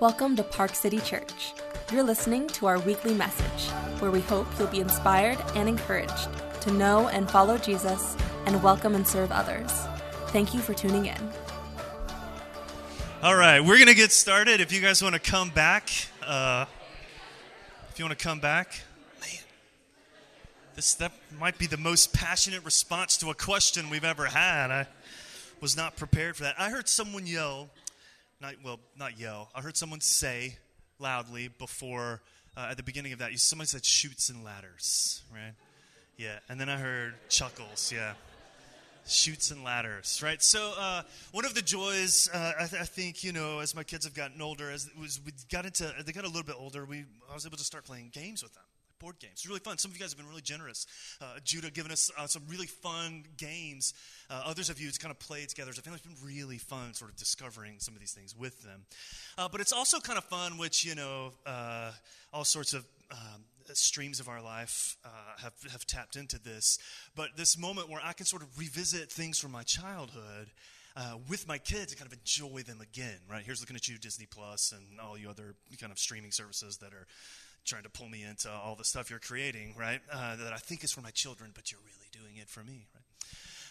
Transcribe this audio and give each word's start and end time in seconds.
Welcome 0.00 0.36
to 0.36 0.44
Park 0.44 0.76
City 0.76 1.00
Church. 1.00 1.54
You're 1.90 2.04
listening 2.04 2.46
to 2.50 2.66
our 2.66 2.78
weekly 2.78 3.14
message, 3.14 3.68
where 3.98 4.12
we 4.12 4.20
hope 4.20 4.46
you'll 4.56 4.68
be 4.68 4.78
inspired 4.78 5.38
and 5.56 5.68
encouraged 5.68 6.28
to 6.60 6.70
know 6.70 7.08
and 7.08 7.28
follow 7.28 7.58
Jesus 7.58 8.16
and 8.46 8.62
welcome 8.62 8.94
and 8.94 9.04
serve 9.04 9.32
others. 9.32 9.72
Thank 10.28 10.54
you 10.54 10.60
for 10.60 10.72
tuning 10.72 11.06
in. 11.06 11.30
All 13.24 13.34
right, 13.34 13.58
we're 13.58 13.74
going 13.74 13.88
to 13.88 13.94
get 13.94 14.12
started. 14.12 14.60
If 14.60 14.70
you 14.70 14.80
guys 14.80 15.02
want 15.02 15.16
to 15.16 15.20
come 15.20 15.50
back, 15.50 15.90
uh, 16.24 16.66
if 17.90 17.98
you 17.98 18.04
want 18.04 18.16
to 18.16 18.24
come 18.24 18.38
back, 18.38 18.80
man, 19.20 19.30
this 20.76 20.94
that 20.94 21.10
might 21.40 21.58
be 21.58 21.66
the 21.66 21.76
most 21.76 22.12
passionate 22.12 22.64
response 22.64 23.16
to 23.16 23.30
a 23.30 23.34
question 23.34 23.90
we've 23.90 24.04
ever 24.04 24.26
had. 24.26 24.70
I 24.70 24.86
was 25.60 25.76
not 25.76 25.96
prepared 25.96 26.36
for 26.36 26.44
that. 26.44 26.54
I 26.56 26.70
heard 26.70 26.88
someone 26.88 27.26
yell, 27.26 27.70
not 28.40 28.54
well, 28.64 28.80
not 28.96 29.18
yell. 29.18 29.50
I 29.54 29.60
heard 29.60 29.76
someone 29.76 30.00
say 30.00 30.56
loudly 30.98 31.48
before 31.48 32.20
uh, 32.56 32.68
at 32.70 32.76
the 32.76 32.82
beginning 32.82 33.12
of 33.12 33.20
that. 33.20 33.36
Somebody 33.38 33.68
said 33.68 33.84
chutes 33.84 34.28
and 34.28 34.44
ladders, 34.44 35.22
right? 35.32 35.54
Yeah, 36.16 36.38
and 36.48 36.60
then 36.60 36.68
I 36.68 36.76
heard 36.76 37.14
chuckles. 37.28 37.92
Yeah 37.94 38.14
chutes 39.08 39.50
and 39.50 39.64
ladders, 39.64 40.20
right? 40.22 40.42
So 40.42 40.74
uh, 40.78 41.02
one 41.32 41.44
of 41.44 41.54
the 41.54 41.62
joys, 41.62 42.28
uh, 42.32 42.52
I, 42.60 42.66
th- 42.66 42.82
I, 42.82 42.84
think, 42.84 43.24
you 43.24 43.32
know, 43.32 43.60
as 43.60 43.74
my 43.74 43.82
kids 43.82 44.04
have 44.04 44.14
gotten 44.14 44.40
older, 44.40 44.70
as 44.70 44.88
was 45.00 45.20
we 45.24 45.32
got 45.50 45.64
into, 45.64 45.92
they 46.04 46.12
got 46.12 46.24
a 46.24 46.28
little 46.28 46.44
bit 46.44 46.56
older, 46.58 46.84
we 46.84 47.04
I 47.30 47.34
was 47.34 47.46
able 47.46 47.56
to 47.56 47.64
start 47.64 47.84
playing 47.84 48.10
games 48.12 48.42
with 48.42 48.54
them. 48.54 48.64
Board 48.98 49.18
games. 49.20 49.32
It's 49.34 49.46
really 49.46 49.60
fun. 49.60 49.78
Some 49.78 49.90
of 49.90 49.96
you 49.96 50.00
guys 50.00 50.12
have 50.12 50.18
been 50.18 50.28
really 50.28 50.42
generous. 50.42 50.86
Uh, 51.20 51.38
Judah 51.44 51.70
giving 51.70 51.92
us 51.92 52.10
uh, 52.18 52.26
some 52.26 52.42
really 52.48 52.66
fun 52.66 53.24
games. 53.36 53.94
Uh, 54.28 54.42
others 54.44 54.70
of 54.70 54.80
you, 54.80 54.88
it's 54.88 54.98
kind 54.98 55.12
of 55.12 55.18
played 55.18 55.48
together. 55.48 55.70
I 55.70 55.80
feel 55.80 55.92
like 55.92 56.02
it's 56.04 56.20
been 56.20 56.26
really 56.26 56.58
fun 56.58 56.94
sort 56.94 57.10
of 57.10 57.16
discovering 57.16 57.74
some 57.78 57.94
of 57.94 58.00
these 58.00 58.12
things 58.12 58.36
with 58.36 58.62
them. 58.62 58.82
Uh, 59.36 59.48
but 59.48 59.60
it's 59.60 59.72
also 59.72 60.00
kind 60.00 60.18
of 60.18 60.24
fun, 60.24 60.58
which, 60.58 60.84
you 60.84 60.94
know, 60.94 61.32
all 62.32 62.44
sorts 62.44 62.74
of 62.74 62.84
um, 63.10 63.44
streams 63.74 64.20
of 64.20 64.28
our 64.28 64.42
life 64.42 64.96
uh, 65.04 65.08
have, 65.42 65.54
have 65.70 65.86
tapped 65.86 66.16
into 66.16 66.38
this. 66.38 66.78
But 67.14 67.36
this 67.36 67.58
moment 67.58 67.88
where 67.88 68.00
I 68.02 68.12
can 68.12 68.26
sort 68.26 68.42
of 68.42 68.58
revisit 68.58 69.10
things 69.10 69.38
from 69.38 69.52
my 69.52 69.62
childhood 69.62 70.48
uh, 70.96 71.14
with 71.28 71.46
my 71.46 71.58
kids 71.58 71.92
and 71.92 71.98
kind 71.98 72.10
of 72.10 72.18
enjoy 72.18 72.62
them 72.62 72.80
again, 72.80 73.18
right? 73.30 73.44
Here's 73.44 73.60
looking 73.60 73.76
at 73.76 73.88
you, 73.88 73.98
Disney 73.98 74.26
Plus, 74.26 74.72
and 74.72 75.00
all 75.00 75.16
you 75.16 75.30
other 75.30 75.54
kind 75.80 75.92
of 75.92 75.98
streaming 75.98 76.32
services 76.32 76.78
that 76.78 76.92
are 76.92 77.06
trying 77.68 77.84
to 77.84 77.90
pull 77.90 78.08
me 78.08 78.22
into 78.22 78.50
all 78.50 78.74
the 78.74 78.84
stuff 78.84 79.10
you're 79.10 79.18
creating, 79.18 79.74
right? 79.78 80.00
Uh, 80.12 80.36
that 80.36 80.52
I 80.52 80.58
think 80.58 80.84
is 80.84 80.92
for 80.92 81.00
my 81.00 81.10
children, 81.10 81.50
but 81.54 81.70
you're 81.70 81.80
really 81.84 82.08
doing 82.12 82.40
it 82.40 82.48
for 82.48 82.64
me, 82.64 82.86
right? 82.94 83.04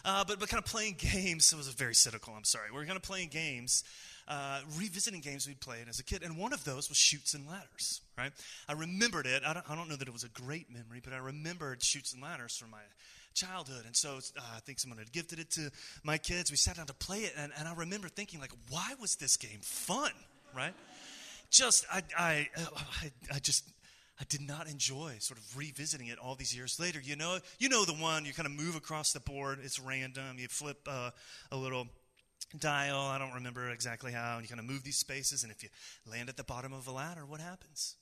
Uh, 0.06 0.24
but, 0.26 0.40
but 0.40 0.48
kind 0.48 0.64
of 0.64 0.70
playing 0.70 0.96
games, 1.14 1.52
it 1.52 1.56
was 1.58 1.68
very 1.70 1.96
cynical, 1.96 2.34
I'm 2.36 2.44
sorry. 2.44 2.72
We 2.72 2.82
are 2.82 2.86
kind 2.86 2.98
of 2.98 3.04
playing 3.04 3.30
games 3.30 3.84
uh, 4.28 4.60
revisiting 4.78 5.22
games 5.22 5.48
we'd 5.48 5.62
played 5.62 5.88
as 5.88 6.00
a 6.00 6.04
kid, 6.04 6.22
and 6.22 6.38
one 6.38 6.52
of 6.52 6.64
those 6.66 6.90
was 6.90 6.98
chutes 6.98 7.34
and 7.34 7.48
ladders. 7.48 8.02
Right? 8.18 8.32
I 8.68 8.74
remembered 8.74 9.26
it. 9.26 9.44
I 9.46 9.54
don't, 9.54 9.70
I 9.70 9.76
don't 9.76 9.90
know 9.90 9.96
that 9.96 10.08
it 10.08 10.14
was 10.14 10.24
a 10.24 10.30
great 10.30 10.72
memory, 10.72 11.02
but 11.04 11.14
I 11.14 11.18
remembered 11.18 11.82
chutes 11.82 12.14
and 12.14 12.22
ladders 12.22 12.58
from 12.58 12.72
my 12.72 12.82
childhood. 13.34 13.84
And 13.86 13.96
so 13.96 14.18
uh, 14.38 14.42
I 14.56 14.60
think 14.60 14.80
someone 14.80 14.98
had 14.98 15.12
gifted 15.12 15.40
it 15.40 15.52
to 15.52 15.72
my 16.04 16.18
kids. 16.18 16.52
We 16.52 16.58
sat 16.58 16.76
down 16.76 16.88
to 16.88 16.94
play 16.94 17.20
it, 17.20 17.34
and, 17.38 17.52
and 17.58 17.68
I 17.68 17.74
remember 17.74 18.10
thinking, 18.10 18.40
like, 18.40 18.52
why 18.70 18.96
was 19.00 19.16
this 19.16 19.38
game 19.38 19.60
fun? 19.62 20.12
Right? 20.56 20.74
Just 21.50 21.86
I 21.92 22.04
I 22.18 22.50
I, 23.02 23.12
I 23.36 23.40
just 23.40 23.64
I 24.20 24.24
did 24.30 24.42
not 24.42 24.68
enjoy 24.68 25.18
sort 25.20 25.40
of 25.40 25.58
revisiting 25.58 26.08
it 26.08 26.18
all 26.18 26.36
these 26.36 26.56
years 26.56 26.80
later. 26.80 27.00
You 27.00 27.16
know, 27.16 27.38
you 27.60 27.70
know 27.70 27.86
the 27.86 27.94
one 27.94 28.26
you 28.26 28.34
kind 28.34 28.48
of 28.48 28.52
move 28.52 28.76
across 28.76 29.14
the 29.14 29.20
board. 29.20 29.60
It's 29.64 29.80
random. 29.80 30.38
You 30.38 30.48
flip 30.48 30.80
uh, 30.88 31.12
a 31.52 31.58
little 31.58 31.88
dial. 32.58 33.00
I 33.00 33.20
don't 33.20 33.34
remember 33.34 33.70
exactly 33.70 34.12
how. 34.12 34.38
And 34.38 34.44
you 34.44 34.50
kind 34.50 34.60
of 34.60 34.66
move 34.66 34.84
these 34.84 34.98
spaces, 34.98 35.44
and 35.44 35.52
if 35.52 35.62
you 35.62 35.70
land 36.10 36.30
at 36.30 36.38
the 36.38 36.44
bottom 36.44 36.74
of 36.74 36.88
a 36.88 36.92
ladder, 36.92 37.26
what 37.26 37.42
happens? 37.42 37.96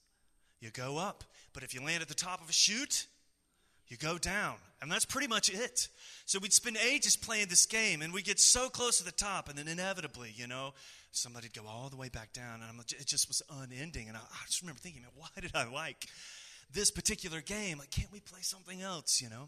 You 0.61 0.71
go 0.71 0.97
up. 0.97 1.23
But 1.53 1.63
if 1.63 1.73
you 1.73 1.83
land 1.83 2.01
at 2.01 2.07
the 2.07 2.13
top 2.13 2.41
of 2.41 2.49
a 2.49 2.53
chute, 2.53 3.07
you 3.87 3.97
go 3.97 4.17
down. 4.17 4.55
And 4.81 4.91
that's 4.91 5.05
pretty 5.05 5.27
much 5.27 5.49
it. 5.49 5.87
So 6.25 6.37
we'd 6.39 6.53
spend 6.53 6.77
ages 6.77 7.15
playing 7.15 7.47
this 7.47 7.65
game, 7.65 8.01
and 8.01 8.13
we'd 8.13 8.25
get 8.25 8.39
so 8.39 8.69
close 8.69 8.97
to 8.97 9.03
the 9.03 9.11
top, 9.11 9.49
and 9.49 9.57
then 9.57 9.67
inevitably, 9.67 10.33
you 10.35 10.47
know, 10.47 10.73
somebody'd 11.11 11.53
go 11.53 11.63
all 11.67 11.89
the 11.89 11.95
way 11.95 12.09
back 12.09 12.33
down, 12.33 12.61
and 12.61 12.79
it 12.79 13.05
just 13.05 13.27
was 13.27 13.41
unending. 13.49 14.07
And 14.07 14.17
I, 14.17 14.19
I 14.19 14.45
just 14.47 14.61
remember 14.61 14.79
thinking, 14.79 15.01
man, 15.01 15.11
why 15.15 15.29
did 15.41 15.51
I 15.55 15.71
like 15.71 16.07
this 16.71 16.91
particular 16.91 17.41
game? 17.41 17.77
Like, 17.77 17.89
can't 17.89 18.11
we 18.11 18.19
play 18.19 18.41
something 18.41 18.81
else, 18.81 19.21
you 19.21 19.29
know? 19.29 19.47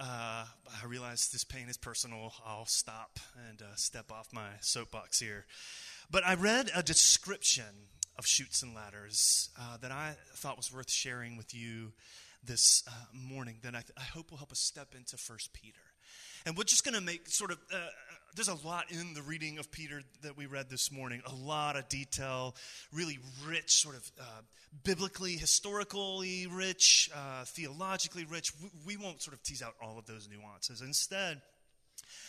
uh, 0.00 0.44
I 0.82 0.86
realize 0.86 1.28
this 1.28 1.44
pain 1.44 1.68
is 1.68 1.76
personal. 1.76 2.32
I'll 2.46 2.66
stop 2.66 3.18
and 3.48 3.60
uh, 3.60 3.74
step 3.76 4.10
off 4.10 4.28
my 4.32 4.48
soapbox 4.60 5.20
here. 5.20 5.44
But 6.10 6.26
I 6.26 6.34
read 6.34 6.70
a 6.74 6.82
description 6.82 7.88
of 8.18 8.26
chutes 8.26 8.62
and 8.62 8.74
ladders 8.74 9.50
uh, 9.60 9.76
that 9.78 9.92
I 9.92 10.16
thought 10.34 10.56
was 10.56 10.72
worth 10.72 10.90
sharing 10.90 11.36
with 11.36 11.54
you 11.54 11.92
this 12.44 12.82
uh, 12.86 12.90
morning 13.12 13.56
that 13.62 13.74
I, 13.74 13.80
th- 13.80 13.92
I, 13.96 14.02
hope 14.02 14.30
will 14.30 14.38
help 14.38 14.52
us 14.52 14.58
step 14.58 14.94
into 14.96 15.16
First 15.16 15.52
Peter. 15.52 15.78
And 16.46 16.56
we're 16.56 16.64
just 16.64 16.84
going 16.84 16.94
to 16.94 17.00
make 17.00 17.28
sort 17.28 17.50
of 17.50 17.58
uh, 17.72 17.76
there's 18.34 18.48
a 18.48 18.66
lot 18.66 18.90
in 18.90 19.14
the 19.14 19.22
reading 19.22 19.58
of 19.58 19.70
Peter 19.70 20.02
that 20.22 20.36
we 20.36 20.46
read 20.46 20.70
this 20.70 20.92
morning, 20.92 21.22
a 21.26 21.34
lot 21.34 21.76
of 21.76 21.88
detail, 21.88 22.54
really 22.92 23.18
rich, 23.46 23.72
sort 23.72 23.96
of 23.96 24.10
uh, 24.20 24.40
biblically, 24.84 25.32
historically 25.32 26.46
rich, 26.46 27.10
uh, 27.14 27.44
theologically 27.44 28.24
rich. 28.24 28.52
We, 28.62 28.70
we 28.86 28.96
won't 28.96 29.22
sort 29.22 29.34
of 29.34 29.42
tease 29.42 29.62
out 29.62 29.74
all 29.82 29.98
of 29.98 30.06
those 30.06 30.28
nuances. 30.28 30.80
Instead, 30.80 31.40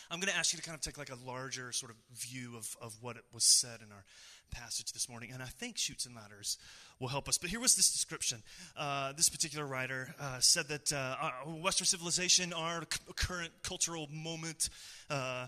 I'm 0.09 0.19
going 0.19 0.31
to 0.31 0.37
ask 0.37 0.53
you 0.53 0.59
to 0.59 0.65
kind 0.65 0.75
of 0.75 0.81
take 0.81 0.97
like 0.97 1.11
a 1.11 1.17
larger 1.25 1.71
sort 1.71 1.91
of 1.91 1.97
view 2.17 2.55
of, 2.57 2.75
of 2.81 2.95
what 3.01 3.15
it 3.15 3.23
was 3.33 3.43
said 3.43 3.79
in 3.81 3.91
our 3.91 4.03
passage 4.51 4.91
this 4.91 5.07
morning. 5.09 5.31
And 5.33 5.41
I 5.41 5.45
think 5.45 5.77
chutes 5.77 6.05
and 6.05 6.15
ladders 6.15 6.57
will 6.99 7.07
help 7.07 7.27
us. 7.27 7.37
But 7.37 7.49
here 7.49 7.59
was 7.59 7.75
this 7.75 7.91
description. 7.91 8.43
Uh, 8.77 9.13
this 9.13 9.29
particular 9.29 9.65
writer 9.65 10.13
uh, 10.19 10.39
said 10.39 10.67
that 10.67 10.91
uh, 10.91 11.15
Western 11.45 11.85
civilization, 11.85 12.53
our 12.53 12.81
c- 12.81 12.99
current 13.15 13.51
cultural 13.63 14.07
moment, 14.11 14.69
uh, 15.09 15.47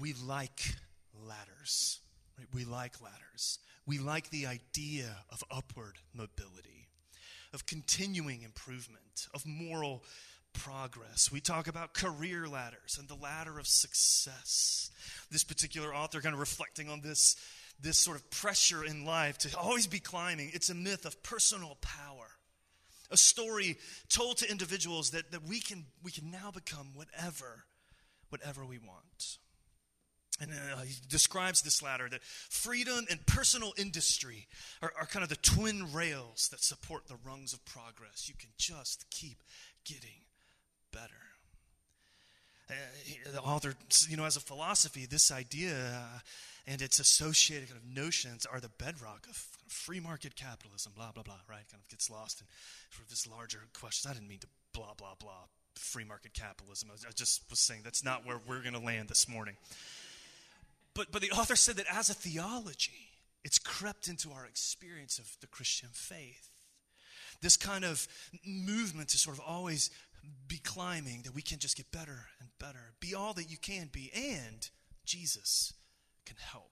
we 0.00 0.12
like 0.12 0.60
ladders. 1.26 2.00
Right? 2.38 2.48
We 2.54 2.64
like 2.64 3.00
ladders. 3.02 3.58
We 3.86 3.98
like 3.98 4.28
the 4.30 4.46
idea 4.46 5.16
of 5.30 5.42
upward 5.50 5.94
mobility, 6.12 6.88
of 7.54 7.64
continuing 7.64 8.42
improvement, 8.42 9.28
of 9.32 9.46
moral 9.46 10.04
progress. 10.58 11.30
We 11.30 11.40
talk 11.40 11.68
about 11.68 11.94
career 11.94 12.48
ladders 12.48 12.98
and 12.98 13.08
the 13.08 13.14
ladder 13.14 13.58
of 13.58 13.66
success. 13.66 14.90
This 15.30 15.44
particular 15.44 15.94
author 15.94 16.20
kind 16.20 16.34
of 16.34 16.40
reflecting 16.40 16.88
on 16.88 17.00
this, 17.00 17.36
this 17.80 17.96
sort 17.96 18.16
of 18.16 18.28
pressure 18.30 18.84
in 18.84 19.04
life 19.04 19.38
to 19.38 19.56
always 19.56 19.86
be 19.86 20.00
climbing. 20.00 20.50
It's 20.52 20.70
a 20.70 20.74
myth 20.74 21.06
of 21.06 21.22
personal 21.22 21.76
power. 21.80 22.26
A 23.10 23.16
story 23.16 23.78
told 24.08 24.38
to 24.38 24.50
individuals 24.50 25.10
that, 25.10 25.30
that 25.30 25.44
we, 25.44 25.60
can, 25.60 25.86
we 26.02 26.10
can 26.10 26.30
now 26.30 26.50
become 26.50 26.88
whatever, 26.94 27.64
whatever 28.28 28.66
we 28.66 28.78
want. 28.78 29.38
And 30.40 30.50
uh, 30.52 30.82
he 30.82 30.94
describes 31.08 31.62
this 31.62 31.82
ladder 31.82 32.08
that 32.10 32.22
freedom 32.22 33.06
and 33.10 33.24
personal 33.26 33.72
industry 33.76 34.46
are, 34.82 34.92
are 34.98 35.06
kind 35.06 35.22
of 35.22 35.30
the 35.30 35.36
twin 35.36 35.92
rails 35.92 36.48
that 36.50 36.62
support 36.62 37.08
the 37.08 37.16
rungs 37.24 37.52
of 37.52 37.64
progress. 37.64 38.28
You 38.28 38.34
can 38.38 38.50
just 38.56 39.06
keep 39.10 39.42
getting 39.84 40.27
better. 40.92 41.14
Uh, 42.70 43.32
the 43.32 43.40
author, 43.40 43.74
you 44.08 44.16
know, 44.16 44.24
as 44.24 44.36
a 44.36 44.40
philosophy, 44.40 45.06
this 45.06 45.30
idea 45.30 45.74
uh, 45.74 46.18
and 46.66 46.82
its 46.82 47.00
associated 47.00 47.68
kind 47.68 47.80
of 47.80 47.96
notions 47.96 48.44
are 48.44 48.60
the 48.60 48.68
bedrock 48.78 49.26
of 49.28 49.36
free 49.68 50.00
market 50.00 50.36
capitalism, 50.36 50.92
blah, 50.94 51.10
blah, 51.12 51.22
blah, 51.22 51.40
right? 51.48 51.64
Kind 51.70 51.82
of 51.82 51.88
gets 51.88 52.10
lost 52.10 52.40
in 52.40 52.46
sort 52.90 53.04
of 53.04 53.10
this 53.10 53.26
larger 53.26 53.60
question. 53.78 54.10
I 54.10 54.14
didn't 54.14 54.28
mean 54.28 54.40
to 54.40 54.48
blah, 54.74 54.92
blah, 54.96 55.14
blah, 55.18 55.46
free 55.76 56.04
market 56.04 56.34
capitalism. 56.34 56.90
I 56.92 57.10
just 57.14 57.42
was 57.48 57.60
saying 57.60 57.80
that's 57.84 58.04
not 58.04 58.26
where 58.26 58.38
we're 58.46 58.60
going 58.60 58.74
to 58.74 58.80
land 58.80 59.08
this 59.08 59.28
morning. 59.28 59.56
But, 60.94 61.10
but 61.10 61.22
the 61.22 61.30
author 61.30 61.56
said 61.56 61.76
that 61.76 61.86
as 61.90 62.10
a 62.10 62.14
theology, 62.14 63.08
it's 63.44 63.58
crept 63.58 64.08
into 64.08 64.30
our 64.30 64.44
experience 64.44 65.18
of 65.18 65.36
the 65.40 65.46
Christian 65.46 65.88
faith. 65.92 66.50
This 67.40 67.56
kind 67.56 67.84
of 67.84 68.06
movement 68.44 69.08
to 69.10 69.18
sort 69.18 69.38
of 69.38 69.44
always 69.46 69.90
be 70.46 70.58
climbing, 70.58 71.22
that 71.22 71.34
we 71.34 71.42
can 71.42 71.58
just 71.58 71.76
get 71.76 71.90
better 71.90 72.26
and 72.40 72.48
better, 72.58 72.92
be 73.00 73.14
all 73.14 73.34
that 73.34 73.50
you 73.50 73.56
can 73.56 73.88
be, 73.92 74.10
and 74.14 74.68
Jesus 75.04 75.74
can 76.24 76.36
help. 76.38 76.70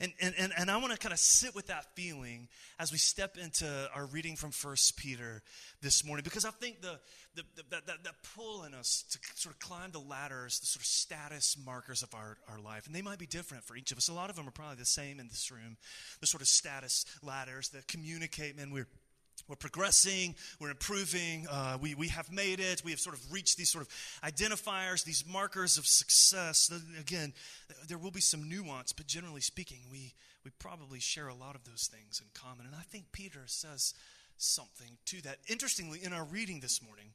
And, 0.00 0.12
and, 0.20 0.34
and, 0.38 0.52
and 0.56 0.70
I 0.70 0.76
want 0.78 0.92
to 0.92 0.98
kind 0.98 1.12
of 1.12 1.18
sit 1.18 1.54
with 1.54 1.66
that 1.66 1.84
feeling 1.94 2.48
as 2.78 2.92
we 2.92 2.98
step 2.98 3.36
into 3.36 3.66
our 3.94 4.06
reading 4.06 4.36
from 4.36 4.50
First 4.50 4.96
Peter 4.96 5.42
this 5.82 6.04
morning, 6.04 6.24
because 6.24 6.44
I 6.44 6.50
think 6.50 6.80
the, 6.80 6.98
the, 7.34 7.42
the 7.56 7.62
that, 7.70 7.86
that, 7.86 8.14
pull 8.34 8.64
in 8.64 8.74
us 8.74 9.04
to 9.10 9.18
sort 9.34 9.54
of 9.54 9.58
climb 9.58 9.90
the 9.90 10.00
ladders, 10.00 10.60
the 10.60 10.66
sort 10.66 10.82
of 10.82 10.86
status 10.86 11.56
markers 11.64 12.02
of 12.02 12.14
our, 12.14 12.38
our 12.48 12.60
life, 12.60 12.86
and 12.86 12.94
they 12.94 13.02
might 13.02 13.18
be 13.18 13.26
different 13.26 13.64
for 13.64 13.76
each 13.76 13.92
of 13.92 13.98
us. 13.98 14.08
A 14.08 14.12
lot 14.12 14.30
of 14.30 14.36
them 14.36 14.48
are 14.48 14.52
probably 14.52 14.76
the 14.76 14.86
same 14.86 15.20
in 15.20 15.28
this 15.28 15.50
room, 15.50 15.76
the 16.20 16.26
sort 16.26 16.40
of 16.40 16.48
status 16.48 17.04
ladders 17.22 17.70
that 17.70 17.86
communicate, 17.88 18.56
man, 18.56 18.70
we're 18.70 18.88
we're 19.50 19.56
progressing, 19.56 20.36
we're 20.60 20.70
improving, 20.70 21.46
uh, 21.50 21.76
we, 21.80 21.94
we 21.96 22.08
have 22.08 22.30
made 22.30 22.60
it, 22.60 22.82
we 22.84 22.92
have 22.92 23.00
sort 23.00 23.16
of 23.16 23.32
reached 23.32 23.58
these 23.58 23.68
sort 23.68 23.84
of 23.84 23.90
identifiers, 24.22 25.04
these 25.04 25.24
markers 25.26 25.76
of 25.76 25.86
success. 25.86 26.70
Again, 26.98 27.34
there 27.88 27.98
will 27.98 28.12
be 28.12 28.20
some 28.20 28.48
nuance, 28.48 28.92
but 28.92 29.06
generally 29.06 29.40
speaking, 29.40 29.80
we, 29.90 30.14
we 30.44 30.52
probably 30.60 31.00
share 31.00 31.26
a 31.26 31.34
lot 31.34 31.56
of 31.56 31.64
those 31.64 31.90
things 31.92 32.22
in 32.22 32.28
common. 32.32 32.64
And 32.64 32.74
I 32.74 32.82
think 32.82 33.06
Peter 33.10 33.42
says 33.46 33.92
something 34.38 34.96
to 35.06 35.20
that. 35.22 35.38
Interestingly, 35.48 35.98
in 36.02 36.12
our 36.12 36.24
reading 36.24 36.60
this 36.60 36.80
morning, 36.80 37.06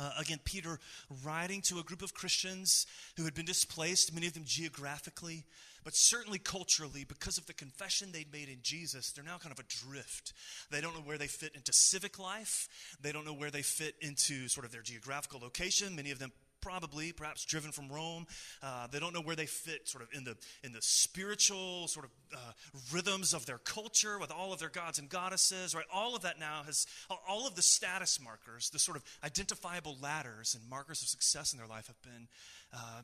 uh, 0.00 0.12
again, 0.18 0.38
Peter 0.44 0.78
writing 1.22 1.60
to 1.68 1.78
a 1.78 1.82
group 1.82 2.00
of 2.00 2.14
Christians 2.14 2.86
who 3.16 3.24
had 3.24 3.34
been 3.34 3.44
displaced, 3.44 4.14
many 4.14 4.26
of 4.26 4.32
them 4.32 4.44
geographically, 4.46 5.44
but 5.84 5.92
certainly 5.94 6.38
culturally, 6.38 7.04
because 7.04 7.36
of 7.36 7.46
the 7.46 7.52
confession 7.52 8.10
they'd 8.10 8.32
made 8.32 8.48
in 8.48 8.58
Jesus, 8.62 9.12
they're 9.12 9.24
now 9.24 9.38
kind 9.38 9.52
of 9.52 9.58
adrift. 9.58 10.32
They 10.70 10.80
don't 10.80 10.94
know 10.94 11.02
where 11.02 11.18
they 11.18 11.26
fit 11.26 11.54
into 11.54 11.72
civic 11.72 12.18
life. 12.18 12.68
They 13.00 13.12
don't 13.12 13.26
know 13.26 13.34
where 13.34 13.50
they 13.50 13.62
fit 13.62 13.94
into 14.00 14.48
sort 14.48 14.64
of 14.64 14.72
their 14.72 14.82
geographical 14.82 15.40
location. 15.40 15.96
Many 15.96 16.10
of 16.10 16.18
them 16.18 16.32
probably, 16.60 17.12
perhaps 17.12 17.44
driven 17.44 17.72
from 17.72 17.88
Rome. 17.88 18.26
Uh, 18.62 18.86
they 18.88 18.98
don't 18.98 19.14
know 19.14 19.22
where 19.22 19.36
they 19.36 19.46
fit, 19.46 19.88
sort 19.88 20.02
of 20.02 20.08
in 20.12 20.24
the 20.24 20.36
in 20.62 20.72
the 20.72 20.82
spiritual 20.82 21.88
sort 21.88 22.06
of 22.06 22.10
uh, 22.34 22.52
rhythms 22.92 23.34
of 23.34 23.46
their 23.46 23.58
culture 23.58 24.18
with 24.18 24.30
all 24.30 24.52
of 24.52 24.58
their 24.58 24.68
gods 24.68 24.98
and 24.98 25.08
goddesses. 25.08 25.74
Right, 25.74 25.84
all 25.92 26.14
of 26.16 26.22
that 26.22 26.38
now 26.38 26.62
has 26.66 26.86
all 27.28 27.46
of 27.46 27.54
the 27.54 27.62
status 27.62 28.20
markers, 28.22 28.70
the 28.70 28.78
sort 28.78 28.96
of 28.96 29.04
identifiable 29.24 29.96
ladders 30.00 30.54
and 30.54 30.68
markers 30.68 31.02
of 31.02 31.08
success 31.08 31.52
in 31.52 31.58
their 31.58 31.68
life 31.68 31.86
have 31.86 32.00
been 32.02 32.28
uh, 32.72 33.02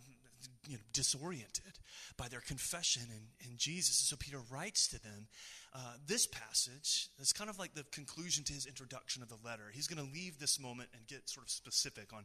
you 0.67 0.77
know, 0.77 0.83
disoriented 0.93 1.79
by 2.17 2.29
their 2.29 2.41
confession 2.41 3.03
in, 3.11 3.51
in 3.51 3.57
Jesus. 3.57 4.01
And 4.01 4.07
so 4.09 4.17
Peter 4.17 4.41
writes 4.51 4.89
to 4.89 5.03
them 5.03 5.29
uh, 5.75 5.95
this 6.07 6.27
passage. 6.27 7.09
It's 7.19 7.33
kind 7.33 7.51
of 7.51 7.59
like 7.59 7.75
the 7.75 7.85
conclusion 7.93 8.45
to 8.45 8.53
his 8.53 8.67
introduction 8.67 9.23
of 9.23 9.29
the 9.29 9.39
letter. 9.45 9.65
He's 9.73 9.87
going 9.87 10.05
to 10.05 10.13
leave 10.13 10.39
this 10.39 10.59
moment 10.59 10.89
and 10.95 11.07
get 11.07 11.29
sort 11.29 11.47
of 11.47 11.51
specific 11.51 12.13
on, 12.13 12.25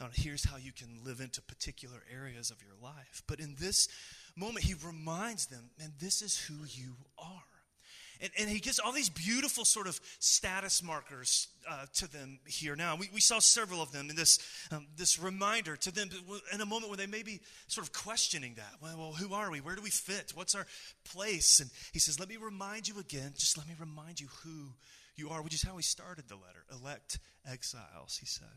on 0.00 0.10
here's 0.12 0.48
how 0.48 0.56
you 0.56 0.72
can 0.72 0.88
live 1.04 1.20
into 1.20 1.40
particular 1.42 2.02
areas 2.12 2.50
of 2.50 2.62
your 2.62 2.74
life. 2.82 3.22
But 3.26 3.40
in 3.40 3.56
this 3.58 3.88
moment, 4.36 4.64
he 4.64 4.74
reminds 4.74 5.46
them, 5.46 5.70
man, 5.78 5.92
this 6.00 6.22
is 6.22 6.38
who 6.38 6.64
you 6.66 6.96
are. 7.18 7.49
And, 8.22 8.30
and, 8.38 8.50
he 8.50 8.58
gives 8.58 8.78
all 8.78 8.92
these 8.92 9.08
beautiful 9.08 9.64
sort 9.64 9.86
of 9.86 10.00
status 10.18 10.82
markers 10.82 11.48
uh, 11.68 11.86
to 11.94 12.10
them 12.10 12.38
here 12.46 12.76
now. 12.76 12.96
We, 12.96 13.08
we 13.12 13.20
saw 13.20 13.38
several 13.38 13.80
of 13.80 13.92
them 13.92 14.10
in 14.10 14.16
this, 14.16 14.38
um, 14.70 14.86
this 14.96 15.18
reminder 15.18 15.76
to 15.76 15.90
them 15.90 16.10
in 16.52 16.60
a 16.60 16.66
moment 16.66 16.90
where 16.90 16.96
they 16.96 17.06
may 17.06 17.22
be 17.22 17.40
sort 17.66 17.86
of 17.86 17.92
questioning 17.92 18.54
that. 18.56 18.74
Well, 18.82 18.96
well, 18.98 19.12
who 19.12 19.34
are 19.34 19.50
we? 19.50 19.60
Where 19.60 19.76
do 19.76 19.82
we 19.82 19.90
fit? 19.90 20.32
What's 20.34 20.54
our 20.54 20.66
place? 21.12 21.60
And 21.60 21.70
he 21.92 21.98
says, 21.98 22.20
Let 22.20 22.28
me 22.28 22.36
remind 22.36 22.88
you 22.88 22.98
again, 22.98 23.32
just 23.36 23.56
let 23.56 23.66
me 23.66 23.74
remind 23.78 24.20
you 24.20 24.28
who 24.44 24.74
you 25.16 25.30
are, 25.30 25.42
which 25.42 25.54
is 25.54 25.62
how 25.62 25.76
he 25.76 25.82
started 25.82 26.28
the 26.28 26.34
letter. 26.34 26.64
Elect 26.72 27.18
exiles, 27.50 28.18
he 28.18 28.26
said. 28.26 28.48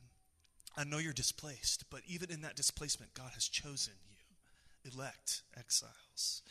I 0.76 0.84
know 0.84 0.98
you're 0.98 1.14
displaced, 1.14 1.86
but 1.90 2.02
even 2.08 2.32
in 2.32 2.42
that 2.42 2.56
displacement, 2.56 3.14
God 3.14 3.32
has 3.36 3.48
chosen 3.48 3.94
you 4.10 4.13
elect 4.92 5.44
exiles. 5.58 6.42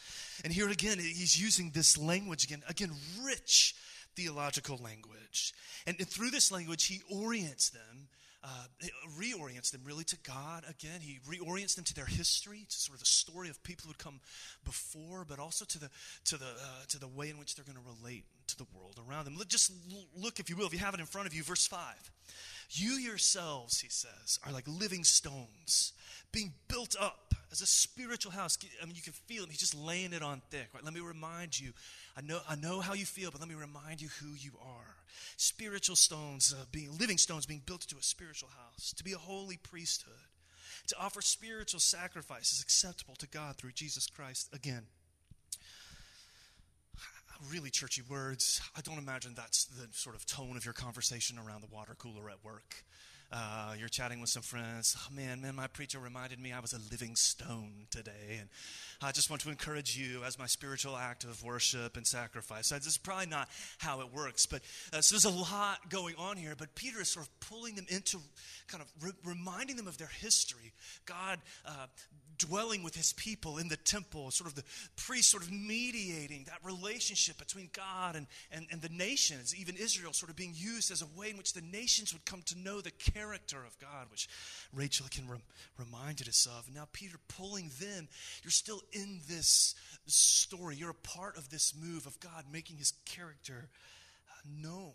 And 0.44 0.52
here 0.52 0.68
again, 0.68 0.98
he's 0.98 1.40
using 1.40 1.70
this 1.70 1.98
language 1.98 2.44
again, 2.44 2.62
again, 2.68 2.92
rich 3.24 3.74
theological 4.16 4.78
language. 4.82 5.54
And, 5.86 5.96
through 5.98 6.30
this 6.30 6.52
language, 6.52 6.84
he 6.84 7.00
orients 7.10 7.70
them, 7.70 8.08
uh, 8.44 8.66
reorients 9.18 9.70
them 9.70 9.82
really 9.84 10.04
to 10.04 10.16
God 10.18 10.64
again. 10.68 11.00
He 11.00 11.20
reorients 11.28 11.76
them 11.76 11.84
to 11.84 11.94
their 11.94 12.06
history, 12.06 12.66
to 12.68 12.76
sort 12.76 12.96
of 12.96 13.00
the 13.00 13.06
story 13.06 13.48
of 13.48 13.62
people 13.62 13.84
who 13.84 13.90
had 13.90 13.98
come 13.98 14.20
before, 14.64 15.24
but 15.24 15.38
also 15.38 15.64
to 15.64 15.78
the, 15.78 15.90
to 16.26 16.36
the, 16.36 16.46
uh, 16.46 16.84
to 16.88 16.98
the 16.98 17.08
way 17.08 17.30
in 17.30 17.38
which 17.38 17.54
they're 17.54 17.64
going 17.64 17.78
to 17.78 18.00
relate 18.02 18.24
to 18.52 18.58
the 18.58 18.66
world 18.74 18.98
around 19.08 19.24
them. 19.24 19.36
Just 19.48 19.72
look, 20.16 20.40
if 20.40 20.48
you 20.48 20.56
will, 20.56 20.66
if 20.66 20.72
you 20.72 20.78
have 20.78 20.94
it 20.94 21.00
in 21.00 21.06
front 21.06 21.26
of 21.26 21.34
you, 21.34 21.42
verse 21.42 21.66
5. 21.66 21.80
You 22.70 22.92
yourselves, 22.92 23.80
he 23.80 23.88
says, 23.88 24.38
are 24.46 24.52
like 24.52 24.64
living 24.66 25.04
stones 25.04 25.92
being 26.32 26.52
built 26.68 26.96
up 26.98 27.34
as 27.50 27.60
a 27.60 27.66
spiritual 27.66 28.32
house. 28.32 28.56
I 28.82 28.86
mean, 28.86 28.96
you 28.96 29.02
can 29.02 29.12
feel 29.12 29.44
him. 29.44 29.50
He's 29.50 29.58
just 29.58 29.74
laying 29.74 30.14
it 30.14 30.22
on 30.22 30.40
thick. 30.50 30.68
Right? 30.74 30.82
Let 30.82 30.94
me 30.94 31.00
remind 31.00 31.58
you. 31.58 31.72
I 32.16 32.22
know, 32.22 32.40
I 32.48 32.56
know 32.56 32.80
how 32.80 32.94
you 32.94 33.04
feel, 33.04 33.30
but 33.30 33.40
let 33.40 33.48
me 33.48 33.54
remind 33.54 34.00
you 34.00 34.08
who 34.20 34.34
you 34.34 34.52
are. 34.64 34.96
Spiritual 35.36 35.96
stones, 35.96 36.54
uh, 36.58 36.64
being 36.72 36.96
living 36.98 37.18
stones, 37.18 37.44
being 37.44 37.62
built 37.64 37.84
into 37.84 37.96
a 37.98 38.02
spiritual 38.02 38.48
house, 38.48 38.94
to 38.96 39.04
be 39.04 39.12
a 39.12 39.18
holy 39.18 39.58
priesthood, 39.58 40.14
to 40.86 40.96
offer 40.98 41.20
spiritual 41.20 41.80
sacrifices 41.80 42.62
acceptable 42.62 43.14
to 43.16 43.28
God 43.28 43.56
through 43.56 43.72
Jesus 43.72 44.06
Christ. 44.06 44.48
Again, 44.54 44.86
really 47.50 47.70
churchy 47.70 48.02
words. 48.08 48.60
I 48.76 48.80
don't 48.80 48.98
imagine 48.98 49.34
that's 49.34 49.64
the 49.64 49.88
sort 49.92 50.14
of 50.16 50.26
tone 50.26 50.56
of 50.56 50.64
your 50.64 50.74
conversation 50.74 51.38
around 51.38 51.62
the 51.62 51.74
water 51.74 51.94
cooler 51.98 52.28
at 52.30 52.44
work. 52.44 52.84
Uh, 53.32 53.72
you're 53.78 53.88
chatting 53.88 54.20
with 54.20 54.28
some 54.28 54.42
friends. 54.42 54.94
Oh, 55.00 55.14
man, 55.14 55.40
man, 55.40 55.54
my 55.54 55.66
preacher 55.66 55.98
reminded 55.98 56.38
me 56.38 56.52
I 56.52 56.60
was 56.60 56.74
a 56.74 56.80
living 56.90 57.16
stone 57.16 57.86
today. 57.90 58.36
And 58.38 58.50
I 59.00 59.10
just 59.10 59.30
want 59.30 59.40
to 59.42 59.48
encourage 59.48 59.96
you 59.96 60.22
as 60.22 60.38
my 60.38 60.44
spiritual 60.44 60.98
act 60.98 61.24
of 61.24 61.42
worship 61.42 61.96
and 61.96 62.06
sacrifice. 62.06 62.68
This 62.68 62.86
is 62.86 62.98
probably 62.98 63.26
not 63.26 63.48
how 63.78 64.02
it 64.02 64.12
works. 64.12 64.44
But 64.44 64.60
uh, 64.92 65.00
so 65.00 65.14
there's 65.14 65.24
a 65.24 65.30
lot 65.30 65.88
going 65.88 66.14
on 66.18 66.36
here. 66.36 66.52
But 66.58 66.74
Peter 66.74 67.00
is 67.00 67.08
sort 67.08 67.24
of 67.24 67.40
pulling 67.40 67.74
them 67.74 67.86
into 67.88 68.18
kind 68.68 68.82
of 68.82 68.92
re- 69.02 69.12
reminding 69.24 69.76
them 69.76 69.88
of 69.88 69.96
their 69.96 70.10
history. 70.20 70.74
God 71.06 71.38
uh, 71.64 71.86
dwelling 72.36 72.82
with 72.82 72.94
his 72.94 73.14
people 73.14 73.56
in 73.56 73.68
the 73.68 73.76
temple, 73.76 74.30
sort 74.30 74.50
of 74.50 74.56
the 74.56 74.64
priest 74.96 75.30
sort 75.30 75.42
of 75.42 75.50
mediating 75.50 76.44
that 76.44 76.58
relationship 76.64 77.38
between 77.38 77.70
God 77.72 78.14
and, 78.16 78.26
and, 78.50 78.66
and 78.70 78.82
the 78.82 78.88
nations, 78.90 79.54
even 79.56 79.76
Israel 79.76 80.12
sort 80.12 80.28
of 80.28 80.36
being 80.36 80.52
used 80.54 80.90
as 80.90 81.00
a 81.00 81.06
way 81.18 81.30
in 81.30 81.38
which 81.38 81.54
the 81.54 81.62
nations 81.62 82.12
would 82.12 82.24
come 82.26 82.42
to 82.46 82.58
know 82.58 82.80
the 82.80 82.90
character 82.90 83.21
of 83.30 83.78
God, 83.78 84.10
which 84.10 84.28
Rachel 84.74 85.06
can 85.10 85.28
rem- 85.28 85.42
reminded 85.78 86.28
us 86.28 86.46
of. 86.46 86.68
Now 86.74 86.88
Peter 86.92 87.18
pulling 87.28 87.70
them, 87.80 88.08
you're 88.42 88.50
still 88.50 88.80
in 88.92 89.20
this 89.28 89.74
story. 90.06 90.76
You're 90.76 90.90
a 90.90 90.94
part 90.94 91.36
of 91.36 91.50
this 91.50 91.74
move 91.80 92.06
of 92.06 92.18
God 92.20 92.44
making 92.52 92.76
his 92.76 92.92
character 93.04 93.68
uh, 94.30 94.48
known. 94.62 94.92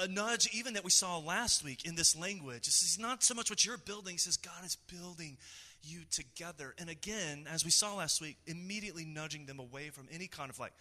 A 0.00 0.08
nudge, 0.08 0.48
even 0.54 0.74
that 0.74 0.84
we 0.84 0.90
saw 0.90 1.18
last 1.18 1.62
week 1.62 1.84
in 1.84 1.94
this 1.94 2.16
language. 2.16 2.66
Is 2.68 2.98
not 2.98 3.22
so 3.22 3.34
much 3.34 3.50
what 3.50 3.66
you're 3.66 3.76
building. 3.76 4.16
Says 4.16 4.38
God 4.38 4.64
is 4.64 4.76
building 4.76 5.36
you 5.82 6.00
together. 6.10 6.74
And 6.78 6.88
again, 6.88 7.46
as 7.52 7.64
we 7.64 7.70
saw 7.70 7.96
last 7.96 8.20
week, 8.20 8.38
immediately 8.46 9.04
nudging 9.04 9.46
them 9.46 9.58
away 9.58 9.90
from 9.90 10.08
any 10.10 10.26
kind 10.26 10.50
of 10.50 10.58
like 10.58 10.72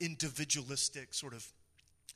individualistic 0.00 1.12
sort 1.12 1.34
of 1.34 1.46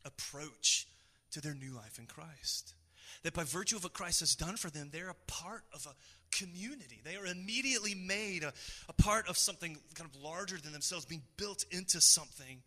approach 0.04 0.86
to 1.32 1.40
their 1.40 1.54
new 1.54 1.72
life 1.72 1.98
in 1.98 2.06
Christ. 2.06 2.74
That 3.22 3.34
by 3.34 3.44
virtue 3.44 3.76
of 3.76 3.84
what 3.84 3.92
Christ 3.92 4.20
has 4.20 4.34
done 4.34 4.56
for 4.56 4.70
them, 4.70 4.90
they're 4.92 5.10
a 5.10 5.30
part 5.30 5.62
of 5.74 5.86
a 5.86 5.94
community. 6.36 7.00
They 7.04 7.16
are 7.16 7.26
immediately 7.26 7.94
made 7.94 8.42
a, 8.42 8.52
a 8.88 8.92
part 8.92 9.28
of 9.28 9.36
something 9.36 9.76
kind 9.94 10.08
of 10.08 10.20
larger 10.20 10.58
than 10.58 10.72
themselves, 10.72 11.04
being 11.04 11.22
built 11.36 11.64
into 11.70 12.00
something 12.00 12.62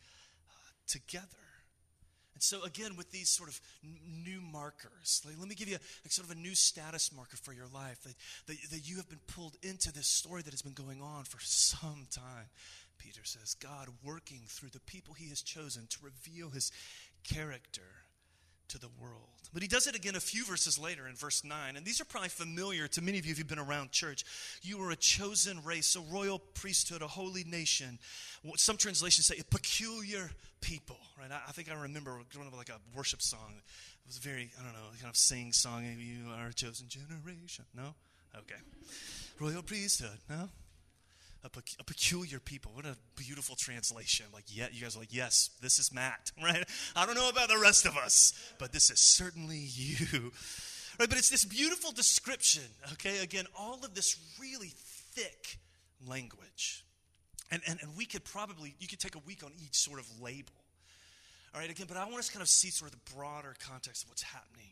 uh, 0.49 0.53
together. 0.87 1.27
And 2.33 2.41
so, 2.41 2.63
again, 2.63 2.95
with 2.97 3.11
these 3.11 3.29
sort 3.29 3.49
of 3.49 3.61
new 3.83 4.41
markers, 4.41 5.21
like, 5.25 5.35
let 5.39 5.47
me 5.47 5.55
give 5.55 5.69
you 5.69 5.77
a, 5.77 6.09
sort 6.09 6.27
of 6.27 6.35
a 6.35 6.39
new 6.39 6.55
status 6.55 7.11
marker 7.15 7.37
for 7.37 7.53
your 7.53 7.67
life 7.73 8.01
that, 8.03 8.15
that, 8.47 8.57
that 8.71 8.89
you 8.89 8.97
have 8.97 9.09
been 9.09 9.19
pulled 9.27 9.55
into 9.61 9.93
this 9.93 10.07
story 10.07 10.41
that 10.41 10.51
has 10.51 10.63
been 10.63 10.73
going 10.73 11.01
on 11.01 11.23
for 11.25 11.39
some 11.39 12.07
time. 12.11 12.49
Peter 12.97 13.21
says, 13.23 13.55
God 13.55 13.87
working 14.03 14.41
through 14.47 14.69
the 14.69 14.79
people 14.79 15.13
he 15.13 15.29
has 15.29 15.41
chosen 15.41 15.87
to 15.89 15.97
reveal 16.01 16.49
his 16.49 16.71
character 17.23 17.81
to 18.73 18.79
the 18.79 18.89
world. 18.99 19.29
But 19.53 19.61
he 19.61 19.67
does 19.67 19.85
it 19.85 19.95
again 19.95 20.15
a 20.15 20.19
few 20.19 20.43
verses 20.45 20.79
later 20.79 21.07
in 21.07 21.15
verse 21.15 21.43
9. 21.43 21.75
And 21.75 21.85
these 21.85 22.01
are 22.01 22.05
probably 22.05 22.29
familiar 22.29 22.87
to 22.87 23.01
many 23.03 23.19
of 23.19 23.25
you 23.25 23.31
if 23.31 23.37
you've 23.37 23.47
been 23.47 23.59
around 23.59 23.91
church. 23.91 24.25
You 24.63 24.81
are 24.81 24.89
a 24.89 24.95
chosen 24.95 25.63
race, 25.63 25.95
a 25.95 26.01
royal 26.01 26.39
priesthood, 26.39 27.03
a 27.03 27.07
holy 27.07 27.43
nation. 27.43 27.99
Some 28.55 28.77
translations 28.77 29.27
say 29.27 29.37
a 29.39 29.43
peculiar 29.43 30.31
people, 30.59 30.97
right? 31.19 31.29
I, 31.31 31.51
think 31.51 31.71
I 31.71 31.79
remember 31.79 32.19
growing 32.33 32.47
up 32.47 32.57
like 32.57 32.69
a 32.69 32.79
worship 32.95 33.21
song. 33.21 33.53
It 33.57 34.07
was 34.07 34.17
very, 34.17 34.49
I 34.59 34.63
don't 34.63 34.73
know, 34.73 34.89
kind 34.99 35.09
of 35.09 35.17
sing 35.17 35.53
song. 35.53 35.85
You 35.85 36.31
are 36.35 36.47
a 36.47 36.53
chosen 36.53 36.87
generation. 36.87 37.65
No? 37.75 37.93
Okay. 38.35 38.59
Royal 39.39 39.61
priesthood. 39.61 40.17
No? 40.27 40.49
A, 41.43 41.49
a, 41.79 41.83
peculiar 41.83 42.39
people. 42.39 42.71
What 42.73 42.85
a 42.85 42.95
beautiful 43.15 43.55
translation. 43.55 44.25
Like, 44.33 44.45
yeah, 44.47 44.67
you 44.71 44.81
guys 44.81 44.95
are 44.95 44.99
like, 44.99 45.13
yes, 45.13 45.49
this 45.61 45.79
is 45.79 45.93
Matt, 45.93 46.31
right? 46.43 46.63
I 46.95 47.05
don't 47.05 47.15
know 47.15 47.29
about 47.29 47.49
the 47.49 47.57
rest 47.57 47.85
of 47.85 47.97
us, 47.97 48.33
but 48.59 48.71
this 48.71 48.89
is 48.89 48.99
certainly 48.99 49.57
you. 49.57 50.31
Right, 50.99 51.09
but 51.09 51.17
it's 51.17 51.31
this 51.31 51.43
beautiful 51.43 51.91
description, 51.91 52.61
okay? 52.91 53.23
Again, 53.23 53.45
all 53.57 53.79
of 53.83 53.95
this 53.95 54.15
really 54.39 54.73
thick 54.75 55.57
language. 56.07 56.85
And, 57.49 57.63
and, 57.67 57.79
and 57.81 57.97
we 57.97 58.05
could 58.05 58.23
probably, 58.23 58.75
you 58.79 58.87
could 58.87 58.99
take 58.99 59.15
a 59.15 59.21
week 59.25 59.43
on 59.43 59.51
each 59.57 59.73
sort 59.73 59.99
of 59.99 60.05
label. 60.21 60.53
All 61.53 61.61
right, 61.61 61.69
again, 61.69 61.87
but 61.87 61.97
I 61.97 62.05
want 62.05 62.17
us 62.19 62.27
to 62.27 62.33
kind 62.33 62.43
of 62.43 62.47
see 62.47 62.69
sort 62.69 62.93
of 62.93 62.99
the 63.03 63.15
broader 63.15 63.55
context 63.59 64.03
of 64.03 64.09
what's 64.09 64.21
happening 64.21 64.69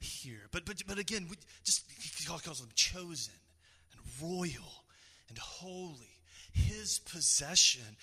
here. 0.00 0.42
But, 0.52 0.64
but, 0.64 0.82
but 0.86 0.98
again, 0.98 1.26
we 1.28 1.36
just, 1.64 1.84
he 1.98 2.24
calls 2.24 2.60
them 2.60 2.70
chosen 2.74 3.34
and 3.92 4.00
royal 4.22 4.84
and 5.28 5.38
holy, 5.38 6.13
his 6.54 7.00
possession. 7.00 7.96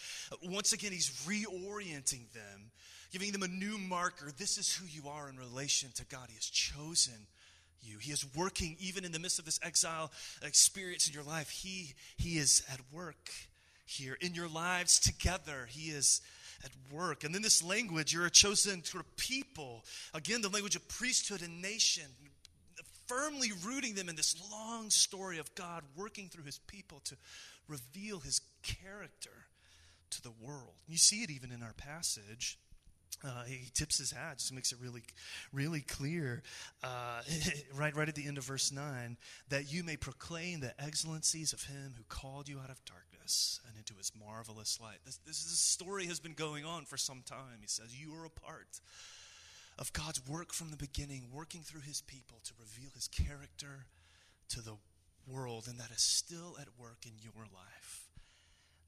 Once 0.43 0.73
again, 0.73 0.91
he's 0.91 1.09
reorienting 1.25 2.31
them, 2.33 2.71
giving 3.11 3.31
them 3.31 3.43
a 3.43 3.47
new 3.47 3.77
marker. 3.77 4.31
This 4.37 4.57
is 4.57 4.73
who 4.75 4.85
you 4.85 5.09
are 5.09 5.29
in 5.29 5.37
relation 5.37 5.89
to 5.95 6.05
God. 6.05 6.25
He 6.27 6.35
has 6.35 6.45
chosen 6.45 7.27
you. 7.81 7.97
He 7.97 8.11
is 8.11 8.25
working 8.35 8.75
even 8.79 9.05
in 9.05 9.11
the 9.11 9.19
midst 9.19 9.39
of 9.39 9.45
this 9.45 9.59
exile 9.63 10.11
experience 10.43 11.07
in 11.07 11.13
your 11.13 11.23
life. 11.23 11.49
He, 11.49 11.93
he 12.17 12.37
is 12.37 12.63
at 12.71 12.79
work. 12.91 13.31
here. 13.85 14.17
In 14.21 14.33
your 14.33 14.47
lives 14.47 14.99
together, 14.99 15.67
He 15.69 15.89
is 15.89 16.21
at 16.63 16.71
work. 16.91 17.23
And 17.23 17.33
then 17.33 17.41
this 17.41 17.63
language, 17.63 18.13
you're 18.13 18.25
a 18.25 18.31
chosen 18.31 18.83
sort 18.83 19.03
of 19.03 19.17
people. 19.17 19.83
Again, 20.13 20.41
the 20.41 20.49
language 20.49 20.75
of 20.75 20.87
priesthood 20.87 21.41
and 21.41 21.61
nation, 21.61 22.03
firmly 23.07 23.51
rooting 23.65 23.95
them 23.95 24.07
in 24.09 24.15
this 24.15 24.35
long 24.51 24.89
story 24.89 25.37
of 25.37 25.53
God 25.55 25.83
working 25.97 26.29
through 26.29 26.45
His 26.45 26.59
people 26.59 27.01
to 27.05 27.15
reveal 27.71 28.19
His 28.19 28.41
character 28.61 29.47
to 30.11 30.21
the 30.21 30.31
world. 30.41 30.75
You 30.87 30.97
see 30.97 31.23
it 31.23 31.31
even 31.31 31.51
in 31.51 31.63
our 31.63 31.73
passage. 31.73 32.59
Uh, 33.23 33.43
he 33.43 33.69
tips 33.73 33.99
his 33.99 34.11
hat, 34.11 34.39
just 34.39 34.53
makes 34.53 34.71
it 34.71 34.79
really, 34.81 35.03
really 35.53 35.81
clear, 35.81 36.41
uh, 36.83 37.21
right, 37.75 37.95
right 37.95 38.09
at 38.09 38.15
the 38.15 38.25
end 38.25 38.37
of 38.37 38.43
verse 38.45 38.71
nine, 38.71 39.15
that 39.49 39.71
you 39.71 39.83
may 39.83 39.95
proclaim 39.95 40.59
the 40.59 40.73
excellencies 40.81 41.53
of 41.53 41.63
Him 41.63 41.93
who 41.97 42.03
called 42.09 42.49
you 42.49 42.57
out 42.59 42.71
of 42.71 42.83
darkness 42.83 43.59
and 43.67 43.77
into 43.77 43.93
His 43.95 44.11
marvelous 44.17 44.79
light. 44.81 44.97
This, 45.05 45.17
this, 45.17 45.43
this 45.43 45.59
story 45.59 46.07
has 46.07 46.19
been 46.19 46.33
going 46.33 46.65
on 46.65 46.85
for 46.85 46.97
some 46.97 47.21
time. 47.23 47.59
He 47.59 47.67
says 47.67 47.93
you 47.93 48.11
are 48.15 48.25
a 48.25 48.29
part 48.29 48.79
of 49.77 49.93
God's 49.93 50.27
work 50.27 50.51
from 50.51 50.71
the 50.71 50.77
beginning, 50.77 51.27
working 51.31 51.61
through 51.61 51.81
His 51.81 52.01
people 52.01 52.39
to 52.45 52.53
reveal 52.59 52.89
His 52.95 53.07
character 53.07 53.85
to 54.49 54.61
the 54.61 54.77
world, 55.31 55.67
and 55.69 55.79
that 55.79 55.91
is 55.91 56.01
still 56.01 56.57
at 56.59 56.67
work 56.77 57.05
in 57.05 57.13
your 57.21 57.45
life 57.53 58.09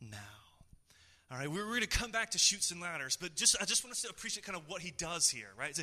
now. 0.01 0.43
All 1.33 1.39
right, 1.39 1.49
we're, 1.49 1.65
going 1.65 1.81
to 1.81 1.87
come 1.87 2.11
back 2.11 2.29
to 2.31 2.37
Chutes 2.37 2.69
and 2.69 2.79
Ladders, 2.79 3.17
but 3.19 3.33
just 3.33 3.55
I 3.59 3.65
just 3.65 3.83
want 3.83 3.91
us 3.91 4.03
to 4.03 4.09
appreciate 4.09 4.45
kind 4.45 4.55
of 4.55 4.69
what 4.69 4.83
he 4.83 4.91
does 4.91 5.27
here, 5.29 5.47
right? 5.57 5.75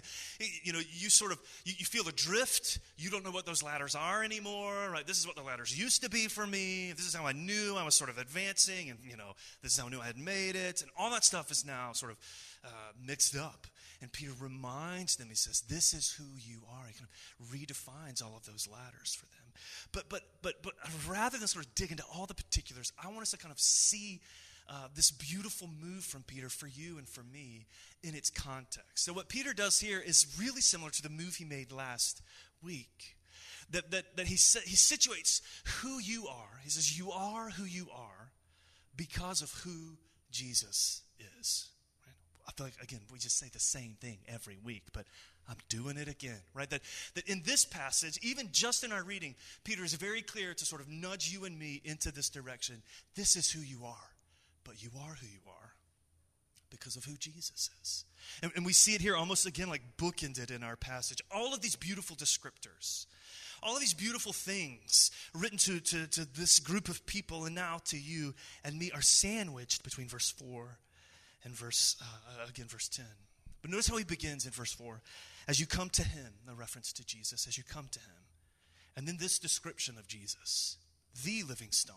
You 0.63 0.73
know, 0.73 0.79
you 0.79 1.11
sort 1.11 1.33
of 1.33 1.41
you, 1.65 1.73
you, 1.77 1.85
feel 1.85 2.07
adrift. 2.07 2.79
You 2.97 3.11
don't 3.11 3.25
know 3.25 3.33
what 3.33 3.47
those 3.47 3.61
ladders 3.61 3.97
are 3.97 4.23
anymore, 4.23 4.91
right? 4.93 5.05
This 5.05 5.19
is 5.19 5.27
what 5.27 5.35
the 5.35 5.43
ladders 5.43 5.77
used 5.77 6.05
to 6.05 6.11
be 6.11 6.29
for 6.29 6.47
me. 6.47 6.93
This 6.93 7.05
is 7.05 7.15
how 7.15 7.27
I 7.27 7.33
knew 7.33 7.75
I 7.77 7.85
was 7.85 7.97
sort 7.97 8.11
of 8.11 8.19
advancing, 8.19 8.91
and 8.91 9.01
you 9.03 9.17
know, 9.17 9.33
this 9.61 9.73
is 9.73 9.79
how 9.79 9.89
I 9.89 9.91
knew 9.91 10.01
I 10.01 10.07
had 10.07 10.19
made 10.19 10.55
it, 10.55 10.83
and 10.83 10.91
all 10.97 11.11
that 11.11 11.25
stuff 11.25 11.51
is 11.51 11.67
now 11.67 11.91
sort 11.95 12.13
of 12.13 12.19
uh, 12.65 12.93
mixed 13.05 13.37
up. 13.37 13.67
And 14.01 14.13
Peter 14.13 14.33
reminds 14.39 15.17
them. 15.17 15.29
He 15.31 15.35
says, 15.35 15.63
"This 15.63 15.95
is 15.95 16.13
who 16.13 16.25
you 16.39 16.61
are." 16.71 16.87
He 16.87 16.95
kind 16.95 17.09
of 17.09 17.47
redefines 17.49 18.23
all 18.23 18.37
of 18.37 18.47
those 18.47 18.69
ladders 18.71 19.15
for 19.15 19.27
them. 19.27 19.40
But 19.93 20.09
but 20.09 20.23
but 20.43 20.63
but 20.63 20.75
rather 21.09 21.39
than 21.39 21.49
sort 21.49 21.65
of 21.65 21.75
dig 21.75 21.91
into 21.91 22.05
all 22.15 22.27
the 22.27 22.35
particulars, 22.35 22.93
I 23.03 23.09
want 23.09 23.23
us 23.23 23.31
to 23.33 23.39
kind 23.39 23.53
of 23.53 23.61
see 23.61 24.21
uh, 24.71 24.87
this 24.95 25.11
beautiful 25.11 25.69
move 25.83 26.05
from 26.05 26.23
Peter 26.23 26.49
for 26.49 26.69
you 26.69 26.97
and 26.97 27.09
for 27.09 27.25
me 27.25 27.67
in 28.05 28.15
its 28.15 28.31
context. 28.31 29.05
So, 29.05 29.13
what 29.13 29.29
Peter 29.29 29.53
does 29.53 29.81
here 29.81 30.01
is 30.01 30.37
really 30.39 30.61
similar 30.61 30.91
to 30.91 31.03
the 31.03 31.09
move 31.09 31.35
he 31.37 31.45
made 31.45 31.73
last 31.73 32.23
week. 32.63 33.17
That, 33.73 33.91
that, 33.93 34.17
that 34.17 34.27
he, 34.27 34.35
he 34.35 34.77
situates 34.77 35.43
who 35.81 36.01
you 36.01 36.27
are. 36.27 36.61
He 36.63 36.71
says, 36.71 36.99
You 36.99 37.13
are 37.13 37.51
who 37.51 37.65
you 37.65 37.87
are 37.95 38.33
because 38.97 39.43
of 39.43 39.53
who 39.65 39.97
Jesus 40.31 41.03
is. 41.39 41.69
Right? 42.05 42.15
I 42.49 42.53
feel 42.53 42.67
like, 42.67 42.83
again, 42.83 43.01
we 43.13 43.19
just 43.19 43.39
say 43.39 43.49
the 43.53 43.61
same 43.61 43.97
thing 44.01 44.19
every 44.27 44.57
week, 44.65 44.85
but 44.93 45.05
I'm 45.51 45.57
doing 45.69 45.97
it 45.97 46.09
again, 46.09 46.41
right? 46.55 46.71
That, 46.71 46.83
that 47.15 47.29
in 47.29 47.43
this 47.45 47.65
passage, 47.65 48.19
even 48.23 48.49
just 48.53 48.85
in 48.85 48.93
our 48.93 49.03
reading, 49.03 49.35
Peter 49.65 49.85
is 49.85 49.95
very 49.95 50.23
clear 50.23 50.55
to 50.55 50.65
sort 50.65 50.81
of 50.81 50.89
nudge 50.89 51.29
you 51.29 51.45
and 51.45 51.59
me 51.59 51.83
into 51.85 52.13
this 52.13 52.31
direction. 52.31 52.83
This 53.17 53.35
is 53.35 53.51
who 53.51 53.61
you 53.61 53.85
are 53.85 54.11
but 54.71 54.83
you 54.83 54.91
are 55.01 55.15
who 55.15 55.27
you 55.27 55.41
are 55.49 55.73
because 56.71 56.95
of 56.95 57.05
who 57.05 57.17
Jesus 57.17 57.71
is. 57.83 58.05
And, 58.43 58.53
and, 58.55 58.65
we 58.65 58.73
see 58.73 58.95
it 58.95 59.01
here 59.01 59.17
almost 59.17 59.47
again 59.47 59.69
like 59.69 59.83
bookended 59.99 60.55
in 60.55 60.63
our 60.63 60.77
passage. 60.77 61.21
All 61.35 61.53
of 61.53 61.61
these 61.61 61.75
beautiful 61.75 62.15
descriptors, 62.15 63.07
all 63.63 63.75
of 63.75 63.81
these 63.81 63.95
beautiful 63.95 64.33
things 64.33 65.11
written 65.35 65.59
to, 65.59 65.81
to, 65.81 66.07
to 66.07 66.25
this 66.39 66.61
group 66.61 66.89
of 66.89 67.05
people 67.07 67.47
and 67.47 67.55
now 67.55 67.81
to 67.87 67.99
you 67.99 68.35
and 68.65 68.79
me 68.79 68.93
are 68.95 69.03
sandwiched 69.03 69.83
between 69.83 70.07
verse 70.07 70.31
4 70.31 70.79
and 71.43 71.53
verse, 71.53 71.97
uh, 72.01 72.49
again, 72.49 72.67
verse 72.69 72.89
10. 72.89 73.05
But 73.63 73.73
notice 73.73 73.89
how 73.89 73.97
he 73.97 74.05
begins 74.05 74.47
in 74.47 74.53
verse 74.53 74.73
4. 74.73 75.01
As 75.49 75.59
you 75.59 75.67
come 75.67 75.91
to 75.91 76.03
him, 76.03 76.33
the 76.47 76.55
reference 76.55 76.93
to 76.95 77.05
Jesus, 77.05 77.47
as 77.47 77.57
you 77.57 77.65
come 77.65 77.89
to 77.91 77.99
him. 77.99 78.25
And 78.97 79.07
then 79.07 79.17
this 79.19 79.39
description 79.39 79.97
of 79.99 80.07
Jesus, 80.07 80.77
the 81.25 81.43
living 81.43 81.71
stone, 81.71 81.97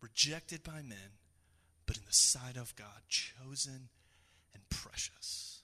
rejected 0.00 0.62
by 0.62 0.82
men 0.82 1.18
but 1.86 1.96
in 1.96 2.02
the 2.06 2.12
sight 2.12 2.56
of 2.56 2.74
God, 2.76 3.02
chosen 3.08 3.88
and 4.54 4.68
precious. 4.68 5.60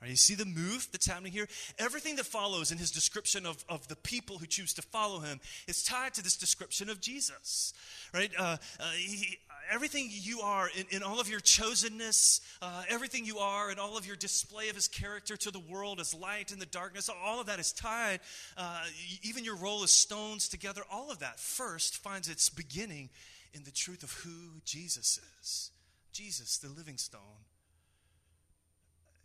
Right, 0.00 0.10
you 0.10 0.16
see 0.16 0.34
the 0.34 0.44
move 0.44 0.88
that's 0.92 1.06
happening 1.06 1.32
here? 1.32 1.48
Everything 1.78 2.16
that 2.16 2.26
follows 2.26 2.70
in 2.70 2.76
his 2.76 2.90
description 2.90 3.46
of, 3.46 3.64
of 3.66 3.88
the 3.88 3.96
people 3.96 4.36
who 4.36 4.46
choose 4.46 4.74
to 4.74 4.82
follow 4.82 5.20
him 5.20 5.40
is 5.66 5.82
tied 5.82 6.12
to 6.14 6.22
this 6.22 6.36
description 6.36 6.90
of 6.90 7.00
Jesus. 7.00 7.72
Right? 8.12 8.30
Uh, 8.38 8.58
uh, 8.78 8.90
he, 8.90 9.38
everything 9.70 10.08
you 10.10 10.40
are 10.40 10.68
in, 10.76 10.84
in, 10.90 11.02
all 11.02 11.20
of 11.20 11.28
your 11.28 11.40
chosenness, 11.40 12.40
uh, 12.62 12.82
everything 12.88 13.24
you 13.24 13.38
are 13.38 13.70
in 13.70 13.78
all 13.78 13.96
of 13.96 14.06
your 14.06 14.16
display 14.16 14.68
of 14.68 14.74
his 14.74 14.88
character 14.88 15.36
to 15.36 15.50
the 15.50 15.58
world 15.58 16.00
as 16.00 16.14
light 16.14 16.52
in 16.52 16.58
the 16.58 16.66
darkness, 16.66 17.08
all 17.24 17.40
of 17.40 17.46
that 17.46 17.58
is 17.58 17.72
tied. 17.72 18.20
Uh, 18.56 18.84
even 19.22 19.44
your 19.44 19.56
role 19.56 19.82
as 19.82 19.90
stones 19.90 20.48
together, 20.48 20.82
all 20.90 21.10
of 21.10 21.20
that 21.20 21.38
first 21.38 21.96
finds 21.96 22.28
its 22.28 22.48
beginning 22.48 23.10
in 23.54 23.64
the 23.64 23.70
truth 23.70 24.02
of 24.02 24.12
who 24.12 24.60
Jesus 24.64 25.18
is. 25.40 25.70
Jesus, 26.12 26.58
the 26.58 26.68
living 26.68 26.96
stone, 26.96 27.20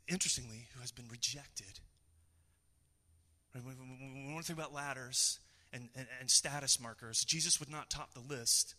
interestingly, 0.07 0.67
who 0.73 0.81
has 0.81 0.91
been 0.91 1.07
rejected. 1.09 1.79
When 3.53 3.63
we 3.65 4.33
want 4.33 4.45
to 4.45 4.47
think 4.47 4.59
about 4.59 4.73
ladders 4.73 5.39
and, 5.73 5.89
and, 5.95 6.07
and, 6.19 6.29
status 6.29 6.79
markers, 6.79 7.23
Jesus 7.23 7.59
would 7.59 7.69
not 7.69 7.89
top 7.89 8.13
the 8.13 8.19
list. 8.19 8.75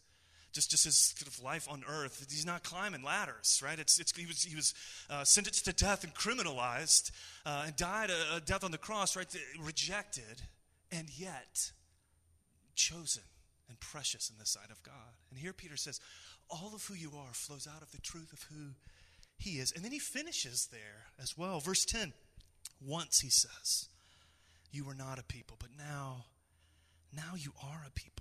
Just, 0.52 0.70
just 0.70 0.84
his 0.84 1.14
kind 1.18 1.28
of 1.28 1.42
life 1.42 1.66
on 1.70 1.82
earth, 1.88 2.26
he's 2.30 2.44
not 2.44 2.62
climbing 2.62 3.02
ladders, 3.02 3.62
right? 3.64 3.78
It's, 3.78 3.98
it's, 3.98 4.14
he 4.14 4.26
was, 4.26 4.42
he 4.42 4.54
was 4.54 4.74
uh, 5.08 5.24
sentenced 5.24 5.64
to 5.64 5.72
death 5.72 6.04
and 6.04 6.14
criminalized 6.14 7.10
uh, 7.46 7.64
and 7.66 7.76
died 7.76 8.10
a, 8.10 8.36
a 8.36 8.40
death 8.40 8.62
on 8.62 8.70
the 8.70 8.78
cross, 8.78 9.16
right? 9.16 9.26
Rejected, 9.60 10.42
and 10.90 11.08
yet 11.18 11.72
chosen 12.74 13.22
and 13.68 13.80
precious 13.80 14.28
in 14.28 14.36
the 14.38 14.44
sight 14.44 14.70
of 14.70 14.82
God. 14.82 15.16
And 15.30 15.38
here 15.38 15.54
Peter 15.54 15.76
says, 15.76 16.00
all 16.52 16.72
of 16.74 16.84
who 16.84 16.94
you 16.94 17.12
are 17.16 17.32
flows 17.32 17.66
out 17.66 17.82
of 17.82 17.90
the 17.92 18.00
truth 18.00 18.32
of 18.32 18.42
who 18.42 18.74
he 19.38 19.58
is. 19.58 19.72
And 19.72 19.84
then 19.84 19.92
he 19.92 19.98
finishes 19.98 20.68
there 20.70 21.06
as 21.20 21.36
well. 21.36 21.60
Verse 21.60 21.84
10 21.84 22.12
Once 22.80 23.20
he 23.20 23.30
says, 23.30 23.88
You 24.70 24.84
were 24.84 24.94
not 24.94 25.18
a 25.18 25.24
people, 25.24 25.56
but 25.58 25.70
now, 25.76 26.26
now 27.14 27.34
you 27.36 27.52
are 27.62 27.84
a 27.86 27.90
people. 27.90 28.11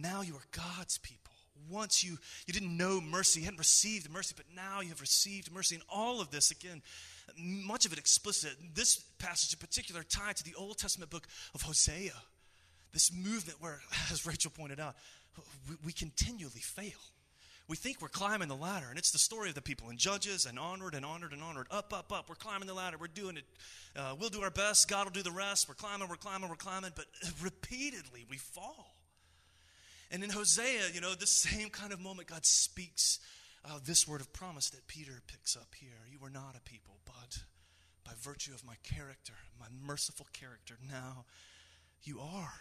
Now 0.00 0.22
you 0.22 0.34
are 0.34 0.46
God's 0.52 0.98
people. 0.98 1.32
Once 1.68 2.02
you, 2.02 2.18
you 2.46 2.52
didn't 2.52 2.76
know 2.76 3.00
mercy, 3.00 3.40
you 3.40 3.44
hadn't 3.44 3.58
received 3.58 4.10
mercy, 4.10 4.34
but 4.36 4.46
now 4.54 4.80
you 4.80 4.88
have 4.88 5.00
received 5.00 5.52
mercy. 5.52 5.76
And 5.76 5.84
all 5.88 6.20
of 6.20 6.30
this, 6.30 6.50
again, 6.50 6.82
much 7.36 7.86
of 7.86 7.92
it 7.92 7.98
explicit. 7.98 8.56
This 8.74 8.98
passage 9.18 9.52
in 9.52 9.58
particular 9.58 10.02
tied 10.02 10.36
to 10.36 10.44
the 10.44 10.54
Old 10.54 10.78
Testament 10.78 11.10
book 11.10 11.28
of 11.54 11.62
Hosea 11.62 12.12
this 12.92 13.12
movement 13.12 13.60
where, 13.60 13.80
as 14.10 14.26
Rachel 14.26 14.50
pointed 14.50 14.80
out, 14.80 14.96
we, 15.68 15.76
we 15.86 15.92
continually 15.92 16.60
fail. 16.60 16.98
We 17.68 17.76
think 17.76 18.02
we're 18.02 18.08
climbing 18.08 18.48
the 18.48 18.56
ladder, 18.56 18.86
and 18.90 18.98
it's 18.98 19.12
the 19.12 19.18
story 19.18 19.48
of 19.48 19.54
the 19.54 19.62
people 19.62 19.90
in 19.90 19.96
Judges 19.96 20.44
and 20.44 20.58
onward 20.58 20.96
and 20.96 21.04
onward 21.04 21.32
and 21.32 21.40
onward, 21.40 21.68
up, 21.70 21.92
up, 21.92 22.12
up. 22.12 22.28
We're 22.28 22.34
climbing 22.34 22.66
the 22.66 22.74
ladder. 22.74 22.96
We're 22.98 23.06
doing 23.06 23.36
it. 23.36 23.44
Uh, 23.94 24.16
we'll 24.18 24.28
do 24.28 24.42
our 24.42 24.50
best. 24.50 24.88
God 24.88 25.04
will 25.04 25.12
do 25.12 25.22
the 25.22 25.30
rest. 25.30 25.68
We're 25.68 25.76
climbing, 25.76 26.08
we're 26.08 26.16
climbing, 26.16 26.48
we're 26.48 26.56
climbing, 26.56 26.90
but 26.96 27.06
repeatedly 27.40 28.26
we 28.28 28.38
fall. 28.38 28.96
And 30.10 30.24
in 30.24 30.30
Hosea, 30.30 30.90
you 30.92 31.00
know, 31.00 31.14
the 31.14 31.26
same 31.26 31.70
kind 31.70 31.92
of 31.92 32.00
moment, 32.00 32.28
God 32.28 32.44
speaks 32.44 33.20
uh, 33.64 33.78
this 33.84 34.08
word 34.08 34.20
of 34.20 34.32
promise 34.32 34.70
that 34.70 34.86
Peter 34.86 35.20
picks 35.26 35.56
up 35.56 35.74
here. 35.78 36.06
You 36.10 36.18
were 36.18 36.30
not 36.30 36.56
a 36.56 36.60
people, 36.60 36.98
but 37.04 37.38
by 38.04 38.12
virtue 38.20 38.52
of 38.52 38.64
my 38.64 38.74
character, 38.82 39.34
my 39.58 39.66
merciful 39.84 40.26
character, 40.32 40.76
now 40.90 41.24
you 42.02 42.18
are 42.20 42.54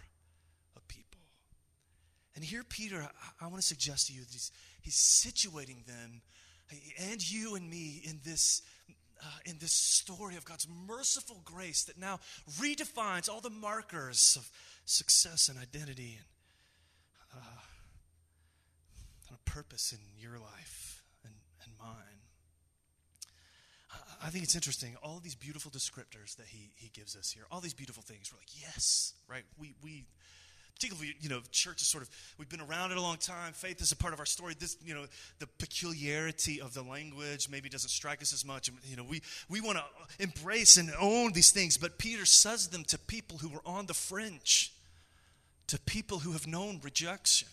a 0.75 0.81
people. 0.87 1.21
And 2.35 2.43
here, 2.43 2.63
Peter, 2.63 3.01
I, 3.41 3.45
I 3.45 3.47
want 3.47 3.61
to 3.61 3.67
suggest 3.67 4.07
to 4.07 4.13
you 4.13 4.21
that 4.21 4.31
he's, 4.31 4.51
he's 4.81 4.95
situating 4.95 5.85
them 5.85 6.21
and 6.99 7.31
you 7.31 7.55
and 7.55 7.69
me 7.69 8.01
in 8.03 8.19
this 8.23 8.61
uh, 9.21 9.27
in 9.45 9.57
this 9.59 9.73
story 9.73 10.37
of 10.37 10.45
God's 10.45 10.65
merciful 10.87 11.41
grace 11.43 11.83
that 11.85 11.97
now 11.97 12.19
redefines 12.57 13.27
all 13.27 13.41
the 13.41 13.49
markers 13.49 14.37
of 14.39 14.49
success 14.85 15.49
and 15.49 15.59
identity 15.59 16.17
and 16.17 16.25
uh, 17.35 17.61
a 19.33 19.37
purpose 19.53 19.93
in 19.93 19.99
your 20.21 20.37
life 20.39 21.03
and, 21.23 21.33
and 21.63 21.73
mine. 21.79 22.19
I 24.21 24.29
think 24.29 24.43
it's 24.43 24.55
interesting, 24.55 24.95
all 25.01 25.19
these 25.23 25.35
beautiful 25.35 25.71
descriptors 25.71 26.35
that 26.35 26.47
he, 26.47 26.71
he 26.75 26.89
gives 26.89 27.15
us 27.15 27.31
here, 27.31 27.43
all 27.51 27.61
these 27.61 27.73
beautiful 27.73 28.03
things. 28.03 28.31
We're 28.31 28.39
like, 28.39 28.61
yes, 28.61 29.13
right? 29.27 29.43
We, 29.57 29.73
we 29.81 30.03
particularly, 30.75 31.15
you 31.19 31.29
know, 31.29 31.39
church 31.51 31.81
is 31.81 31.87
sort 31.87 32.03
of, 32.03 32.09
we've 32.37 32.49
been 32.49 32.61
around 32.61 32.91
it 32.91 32.97
a 32.97 33.01
long 33.01 33.17
time. 33.17 33.53
Faith 33.53 33.81
is 33.81 33.91
a 33.91 33.95
part 33.95 34.13
of 34.13 34.19
our 34.19 34.25
story. 34.25 34.55
This, 34.57 34.77
you 34.83 34.93
know, 34.93 35.05
the 35.39 35.47
peculiarity 35.47 36.61
of 36.61 36.73
the 36.73 36.83
language 36.83 37.49
maybe 37.49 37.69
doesn't 37.69 37.89
strike 37.89 38.21
us 38.21 38.31
as 38.33 38.45
much. 38.45 38.69
You 38.85 38.95
know, 38.95 39.03
we, 39.03 39.21
we 39.49 39.61
want 39.61 39.77
to 39.77 39.83
embrace 40.23 40.77
and 40.77 40.89
own 40.99 41.33
these 41.33 41.51
things, 41.51 41.77
but 41.77 41.97
Peter 41.97 42.25
says 42.25 42.67
them 42.69 42.83
to 42.85 42.97
people 42.97 43.39
who 43.39 43.49
were 43.49 43.61
on 43.65 43.87
the 43.87 43.93
fringe, 43.93 44.73
to 45.67 45.79
people 45.79 46.19
who 46.19 46.31
have 46.31 46.47
known 46.47 46.79
rejection, 46.83 47.47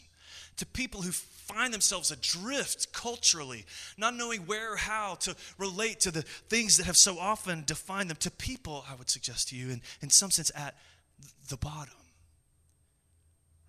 to 0.56 0.66
people 0.66 1.02
who 1.02 1.12
find 1.12 1.72
themselves 1.72 2.10
adrift 2.10 2.92
culturally, 2.92 3.64
not 3.96 4.14
knowing 4.14 4.40
where 4.42 4.72
or 4.72 4.76
how 4.76 5.14
to 5.16 5.36
relate 5.58 6.00
to 6.00 6.10
the 6.10 6.22
things 6.22 6.76
that 6.76 6.86
have 6.86 6.96
so 6.96 7.18
often 7.18 7.62
defined 7.64 8.10
them, 8.10 8.16
to 8.18 8.30
people, 8.30 8.84
I 8.90 8.94
would 8.94 9.10
suggest 9.10 9.50
to 9.50 9.56
you, 9.56 9.70
in, 9.70 9.82
in 10.00 10.10
some 10.10 10.30
sense, 10.30 10.50
at 10.54 10.74
the 11.48 11.56
bottom, 11.56 11.94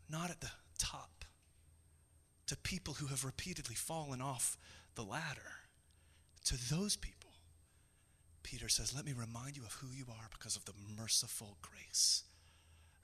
not 0.09 0.29
at 0.29 0.41
the 0.41 0.51
top, 0.79 1.25
to 2.47 2.55
people 2.57 2.95
who 2.95 3.07
have 3.07 3.25
repeatedly 3.25 3.75
fallen 3.75 4.21
off 4.21 4.57
the 4.95 5.03
ladder. 5.03 5.53
To 6.45 6.73
those 6.73 6.95
people, 6.95 7.31
Peter 8.41 8.69
says, 8.69 8.95
Let 8.95 9.05
me 9.05 9.11
remind 9.11 9.57
you 9.57 9.63
of 9.63 9.73
who 9.73 9.87
you 9.93 10.05
are 10.09 10.29
because 10.31 10.55
of 10.55 10.63
the 10.63 10.73
merciful 10.97 11.57
grace 11.61 12.23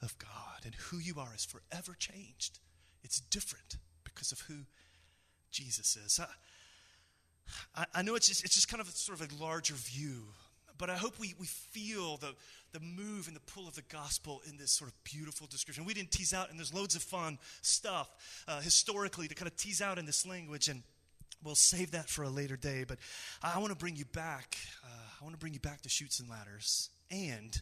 of 0.01 0.17
God. 0.17 0.63
And 0.63 0.75
who 0.75 0.97
you 0.97 1.15
are 1.19 1.33
is 1.35 1.45
forever 1.45 1.95
changed. 1.97 2.59
It's 3.03 3.19
different 3.19 3.77
because 4.03 4.31
of 4.31 4.41
who 4.41 4.55
Jesus 5.51 5.95
is. 5.95 6.19
I, 7.75 7.85
I 7.93 8.01
know 8.01 8.15
it's 8.15 8.27
just, 8.27 8.43
it's 8.43 8.55
just 8.55 8.67
kind 8.67 8.81
of 8.81 8.87
sort 8.89 9.19
of 9.19 9.31
a 9.31 9.43
larger 9.43 9.73
view, 9.73 10.23
but 10.77 10.89
I 10.89 10.95
hope 10.95 11.19
we, 11.19 11.35
we 11.39 11.45
feel 11.45 12.17
the, 12.17 12.33
the 12.71 12.79
move 12.79 13.27
and 13.27 13.35
the 13.35 13.41
pull 13.41 13.67
of 13.67 13.75
the 13.75 13.83
gospel 13.83 14.41
in 14.49 14.57
this 14.57 14.71
sort 14.71 14.89
of 14.89 15.03
beautiful 15.03 15.47
description. 15.47 15.85
We 15.85 15.93
didn't 15.93 16.11
tease 16.11 16.33
out, 16.33 16.49
and 16.49 16.57
there's 16.57 16.73
loads 16.73 16.95
of 16.95 17.03
fun 17.03 17.37
stuff 17.61 18.09
uh, 18.47 18.61
historically 18.61 19.27
to 19.27 19.35
kind 19.35 19.47
of 19.47 19.55
tease 19.55 19.81
out 19.81 19.99
in 19.99 20.05
this 20.05 20.25
language. 20.25 20.69
And 20.69 20.81
we'll 21.43 21.55
save 21.55 21.91
that 21.91 22.09
for 22.09 22.23
a 22.23 22.29
later 22.29 22.55
day. 22.55 22.85
But 22.87 22.97
I 23.41 23.59
want 23.59 23.71
to 23.71 23.77
bring 23.77 23.95
you 23.95 24.05
back. 24.05 24.57
Uh, 24.83 24.87
I 25.21 25.23
want 25.23 25.35
to 25.35 25.39
bring 25.39 25.53
you 25.53 25.59
back 25.59 25.81
to 25.81 25.89
Chutes 25.89 26.19
and 26.19 26.29
Ladders 26.29 26.89
and 27.11 27.61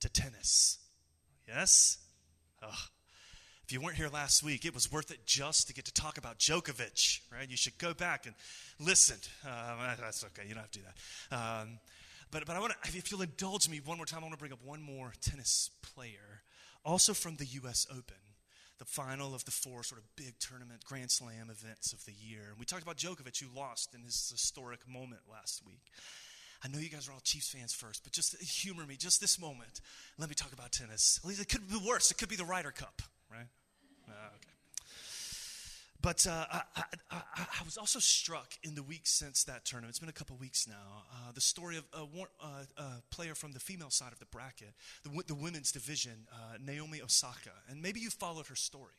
to 0.00 0.08
tennis. 0.08 0.78
Yes? 1.46 1.98
If 3.66 3.72
you 3.72 3.80
weren't 3.80 3.96
here 3.96 4.10
last 4.12 4.42
week, 4.42 4.66
it 4.66 4.74
was 4.74 4.92
worth 4.92 5.10
it 5.10 5.24
just 5.24 5.68
to 5.68 5.74
get 5.74 5.86
to 5.86 5.92
talk 5.92 6.18
about 6.18 6.38
Djokovic, 6.38 7.20
right? 7.32 7.48
You 7.48 7.56
should 7.56 7.78
go 7.78 7.94
back 7.94 8.26
and 8.26 8.34
listen. 8.78 9.16
Uh, 9.46 9.94
that's 10.00 10.22
okay. 10.22 10.42
You 10.46 10.52
don't 10.52 10.64
have 10.64 10.70
to 10.72 10.78
do 10.80 10.84
that. 10.84 11.34
Um, 11.34 11.78
but, 12.30 12.44
but 12.44 12.56
I 12.56 12.60
want 12.60 12.74
to, 12.82 12.88
if 12.88 13.10
you'll 13.10 13.22
indulge 13.22 13.70
me 13.70 13.80
one 13.82 13.96
more 13.96 14.04
time, 14.04 14.18
I 14.18 14.22
want 14.24 14.34
to 14.34 14.38
bring 14.38 14.52
up 14.52 14.58
one 14.62 14.82
more 14.82 15.14
tennis 15.22 15.70
player, 15.80 16.42
also 16.84 17.14
from 17.14 17.36
the 17.36 17.46
U.S. 17.46 17.86
Open 17.90 18.16
the 18.78 18.84
final 18.84 19.34
of 19.34 19.46
the 19.46 19.50
four 19.50 19.82
sort 19.82 19.98
of 19.98 20.16
big 20.16 20.38
tournament 20.40 20.84
Grand 20.84 21.10
Slam 21.10 21.48
events 21.48 21.94
of 21.94 22.04
the 22.04 22.12
year. 22.12 22.48
And 22.50 22.58
we 22.58 22.66
talked 22.66 22.82
about 22.82 22.98
Djokovic, 22.98 23.42
who 23.42 23.58
lost 23.58 23.94
in 23.94 24.02
his 24.02 24.28
historic 24.30 24.86
moment 24.86 25.22
last 25.30 25.62
week. 25.64 25.84
I 26.62 26.68
know 26.68 26.78
you 26.78 26.90
guys 26.90 27.08
are 27.08 27.12
all 27.12 27.20
Chiefs 27.20 27.48
fans 27.48 27.72
first, 27.72 28.04
but 28.04 28.12
just 28.12 28.38
humor 28.42 28.84
me 28.84 28.96
just 28.96 29.22
this 29.22 29.40
moment. 29.40 29.80
Let 30.18 30.28
me 30.28 30.34
talk 30.34 30.52
about 30.52 30.72
tennis. 30.72 31.18
At 31.22 31.28
least 31.28 31.40
it 31.40 31.48
could 31.48 31.66
be 31.70 31.80
worse. 31.86 32.10
It 32.10 32.18
could 32.18 32.28
be 32.28 32.36
the 32.36 32.44
Ryder 32.44 32.72
Cup? 32.72 33.00
Uh, 34.08 34.12
okay. 34.36 34.54
But 36.04 36.26
uh, 36.26 36.44
I, 36.52 36.62
I, 37.10 37.22
I, 37.38 37.64
was 37.64 37.78
also 37.78 37.98
struck 37.98 38.52
in 38.62 38.74
the 38.74 38.82
weeks 38.82 39.10
since 39.10 39.44
that 39.44 39.64
tournament. 39.64 39.88
It's 39.88 39.98
been 39.98 40.10
a 40.10 40.12
couple 40.12 40.36
weeks 40.36 40.68
now. 40.68 41.04
Uh, 41.10 41.32
the 41.32 41.40
story 41.40 41.78
of 41.78 41.84
a, 41.94 42.04
uh, 42.44 42.46
a, 42.76 42.84
player 43.10 43.34
from 43.34 43.52
the 43.52 43.58
female 43.58 43.88
side 43.88 44.12
of 44.12 44.18
the 44.18 44.26
bracket, 44.26 44.74
the, 45.02 45.22
the 45.26 45.34
women's 45.34 45.72
division, 45.72 46.26
uh, 46.30 46.58
Naomi 46.62 47.00
Osaka. 47.00 47.52
And 47.70 47.80
maybe 47.80 48.00
you 48.00 48.10
followed 48.10 48.48
her 48.48 48.54
story. 48.54 48.92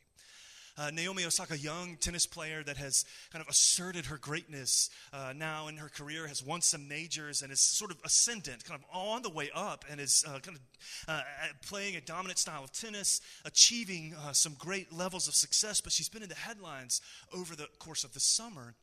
Uh, 0.78 0.90
Naomi 0.92 1.24
Osaka, 1.24 1.56
young 1.56 1.96
tennis 1.96 2.26
player 2.26 2.62
that 2.62 2.76
has 2.76 3.04
kind 3.32 3.42
of 3.42 3.48
asserted 3.48 4.06
her 4.06 4.18
greatness 4.18 4.90
uh, 5.12 5.32
now 5.34 5.68
in 5.68 5.78
her 5.78 5.88
career, 5.88 6.26
has 6.26 6.44
won 6.44 6.60
some 6.60 6.86
majors 6.86 7.42
and 7.42 7.50
is 7.50 7.60
sort 7.60 7.90
of 7.90 7.96
ascendant, 8.04 8.64
kind 8.64 8.78
of 8.78 8.86
on 8.94 9.22
the 9.22 9.30
way 9.30 9.50
up, 9.54 9.84
and 9.90 10.00
is 10.00 10.24
uh, 10.28 10.38
kind 10.40 10.58
of 10.58 10.62
uh, 11.08 11.22
playing 11.66 11.96
a 11.96 12.00
dominant 12.00 12.38
style 12.38 12.62
of 12.62 12.72
tennis, 12.72 13.20
achieving 13.44 14.14
uh, 14.26 14.32
some 14.32 14.54
great 14.58 14.92
levels 14.92 15.28
of 15.28 15.34
success. 15.34 15.80
But 15.80 15.92
she's 15.92 16.08
been 16.08 16.22
in 16.22 16.28
the 16.28 16.34
headlines 16.34 17.00
over 17.34 17.56
the 17.56 17.68
course 17.78 18.04
of 18.04 18.12
the 18.12 18.20
summer. 18.20 18.74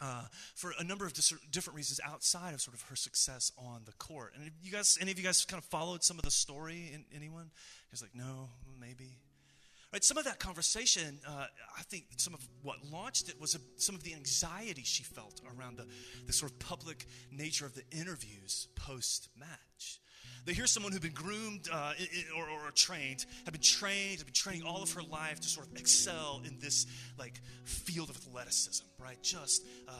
Uh, 0.00 0.24
for 0.56 0.72
a 0.80 0.82
number 0.82 1.06
of 1.06 1.12
dis- 1.12 1.32
different 1.52 1.76
reasons 1.76 2.00
outside 2.04 2.52
of 2.52 2.60
sort 2.60 2.74
of 2.74 2.82
her 2.82 2.96
success 2.96 3.52
on 3.56 3.82
the 3.84 3.92
court. 3.92 4.32
And 4.34 4.50
you 4.60 4.72
guys, 4.72 4.98
any 5.00 5.12
of 5.12 5.18
you 5.18 5.24
guys 5.24 5.44
kind 5.44 5.62
of 5.62 5.64
followed 5.66 6.02
some 6.02 6.18
of 6.18 6.24
the 6.24 6.32
story? 6.32 6.90
In, 6.92 7.04
anyone? 7.14 7.52
He's 7.90 8.02
like, 8.02 8.12
no, 8.12 8.48
maybe. 8.80 9.18
Some 10.02 10.18
of 10.18 10.24
that 10.24 10.38
conversation, 10.38 11.20
uh, 11.26 11.46
I 11.78 11.82
think 11.82 12.06
some 12.16 12.34
of 12.34 12.40
what 12.62 12.78
launched 12.90 13.28
it 13.28 13.40
was 13.40 13.54
a, 13.54 13.58
some 13.76 13.94
of 13.94 14.02
the 14.02 14.14
anxiety 14.14 14.82
she 14.82 15.02
felt 15.02 15.40
around 15.56 15.76
the, 15.76 15.86
the 16.26 16.32
sort 16.32 16.50
of 16.50 16.58
public 16.58 17.06
nature 17.30 17.66
of 17.66 17.74
the 17.74 17.84
interviews 17.92 18.68
post 18.74 19.28
match. 19.38 20.00
They 20.44 20.52
hear 20.52 20.66
someone 20.66 20.92
who'd 20.92 21.00
been 21.00 21.12
groomed 21.12 21.68
uh, 21.72 21.94
or, 22.36 22.44
or, 22.44 22.70
trained, 22.72 23.24
had 23.44 23.52
been 23.52 23.62
trained, 23.62 24.18
had 24.18 24.26
been 24.26 24.34
training 24.34 24.64
all 24.64 24.82
of 24.82 24.92
her 24.92 25.02
life 25.02 25.40
to 25.40 25.48
sort 25.48 25.66
of 25.66 25.76
excel 25.76 26.42
in 26.44 26.58
this 26.60 26.86
like 27.18 27.40
field 27.64 28.10
of 28.10 28.16
athleticism, 28.16 28.84
right? 28.98 29.22
Just 29.22 29.64
uh, 29.88 29.92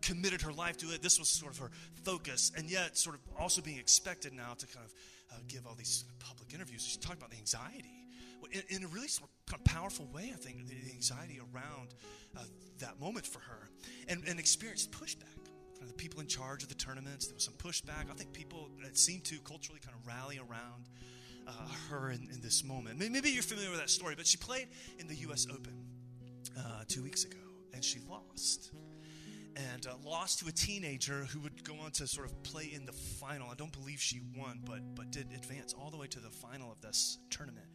committed 0.00 0.42
her 0.42 0.52
life 0.52 0.76
to 0.78 0.92
it. 0.92 1.02
This 1.02 1.18
was 1.18 1.28
sort 1.28 1.52
of 1.52 1.58
her 1.58 1.70
focus, 2.04 2.52
and 2.56 2.70
yet 2.70 2.96
sort 2.96 3.16
of 3.16 3.22
also 3.36 3.62
being 3.62 3.78
expected 3.78 4.32
now 4.32 4.54
to 4.58 4.66
kind 4.66 4.86
of 4.86 4.92
uh, 5.32 5.40
give 5.48 5.66
all 5.66 5.74
these 5.74 6.04
public 6.20 6.54
interviews. 6.54 6.86
She 6.86 6.98
talked 6.98 7.18
about 7.18 7.30
the 7.30 7.38
anxiety 7.38 7.99
in, 8.52 8.62
in 8.68 8.84
a 8.84 8.88
really 8.88 9.08
sort 9.08 9.28
of, 9.28 9.46
kind 9.46 9.60
of 9.60 9.64
powerful 9.64 10.06
way, 10.12 10.30
I 10.32 10.36
think, 10.36 10.68
the, 10.68 10.76
anxiety 10.92 11.40
around 11.40 11.94
uh, 12.36 12.44
that 12.78 13.00
moment 13.00 13.26
for 13.26 13.40
her 13.40 13.68
and, 14.08 14.22
and 14.26 14.38
experienced 14.38 14.90
pushback. 14.90 15.26
The 15.86 15.94
people 15.94 16.20
in 16.20 16.26
charge 16.26 16.62
of 16.62 16.68
the 16.68 16.74
tournaments, 16.74 17.26
there 17.26 17.34
was 17.34 17.44
some 17.44 17.54
pushback. 17.54 18.10
I 18.10 18.14
think 18.14 18.32
people 18.34 18.68
that 18.82 18.98
seemed 18.98 19.24
to 19.24 19.38
culturally 19.38 19.80
kind 19.80 19.96
of 19.98 20.06
rally 20.06 20.38
around 20.38 20.90
uh, 21.48 21.52
her 21.88 22.10
in, 22.10 22.28
in, 22.32 22.42
this 22.42 22.62
moment. 22.62 22.98
Maybe 22.98 23.30
you're 23.30 23.42
familiar 23.42 23.70
with 23.70 23.80
that 23.80 23.88
story, 23.88 24.14
but 24.14 24.26
she 24.26 24.36
played 24.36 24.68
in 24.98 25.08
the 25.08 25.14
U.S. 25.16 25.46
Open 25.50 25.72
uh, 26.58 26.84
two 26.86 27.02
weeks 27.02 27.24
ago, 27.24 27.38
and 27.72 27.82
she 27.82 27.98
lost 28.08 28.72
and 29.56 29.86
uh, 29.86 29.94
lost 30.04 30.38
to 30.40 30.48
a 30.48 30.52
teenager 30.52 31.24
who 31.24 31.40
would 31.40 31.64
go 31.64 31.74
on 31.84 31.90
to 31.92 32.06
sort 32.06 32.26
of 32.26 32.42
play 32.42 32.70
in 32.72 32.84
the 32.86 32.92
final. 32.92 33.48
I 33.50 33.54
don't 33.54 33.72
believe 33.72 34.00
she 34.00 34.20
won, 34.36 34.60
but 34.64 34.80
but 34.94 35.10
did 35.10 35.26
advance 35.34 35.74
all 35.74 35.90
the 35.90 35.96
way 35.96 36.06
to 36.08 36.20
the 36.20 36.30
final 36.30 36.70
of 36.70 36.80
this 36.80 37.18
tournament. 37.30 37.66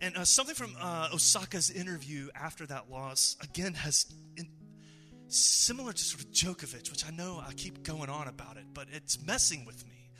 And 0.00 0.16
uh, 0.16 0.24
something 0.24 0.54
from 0.54 0.76
uh, 0.78 1.08
Osaka's 1.14 1.70
interview 1.70 2.28
after 2.34 2.66
that 2.66 2.90
loss, 2.90 3.36
again, 3.42 3.72
has 3.74 4.06
in, 4.36 4.48
similar 5.28 5.92
to 5.92 6.04
sort 6.04 6.22
of 6.22 6.30
Djokovic, 6.30 6.90
which 6.90 7.06
I 7.06 7.10
know 7.10 7.42
I 7.44 7.52
keep 7.54 7.82
going 7.82 8.10
on 8.10 8.28
about 8.28 8.56
it, 8.58 8.64
but 8.74 8.88
it's 8.92 9.24
messing 9.26 9.64
with 9.64 9.86
me. 9.86 10.10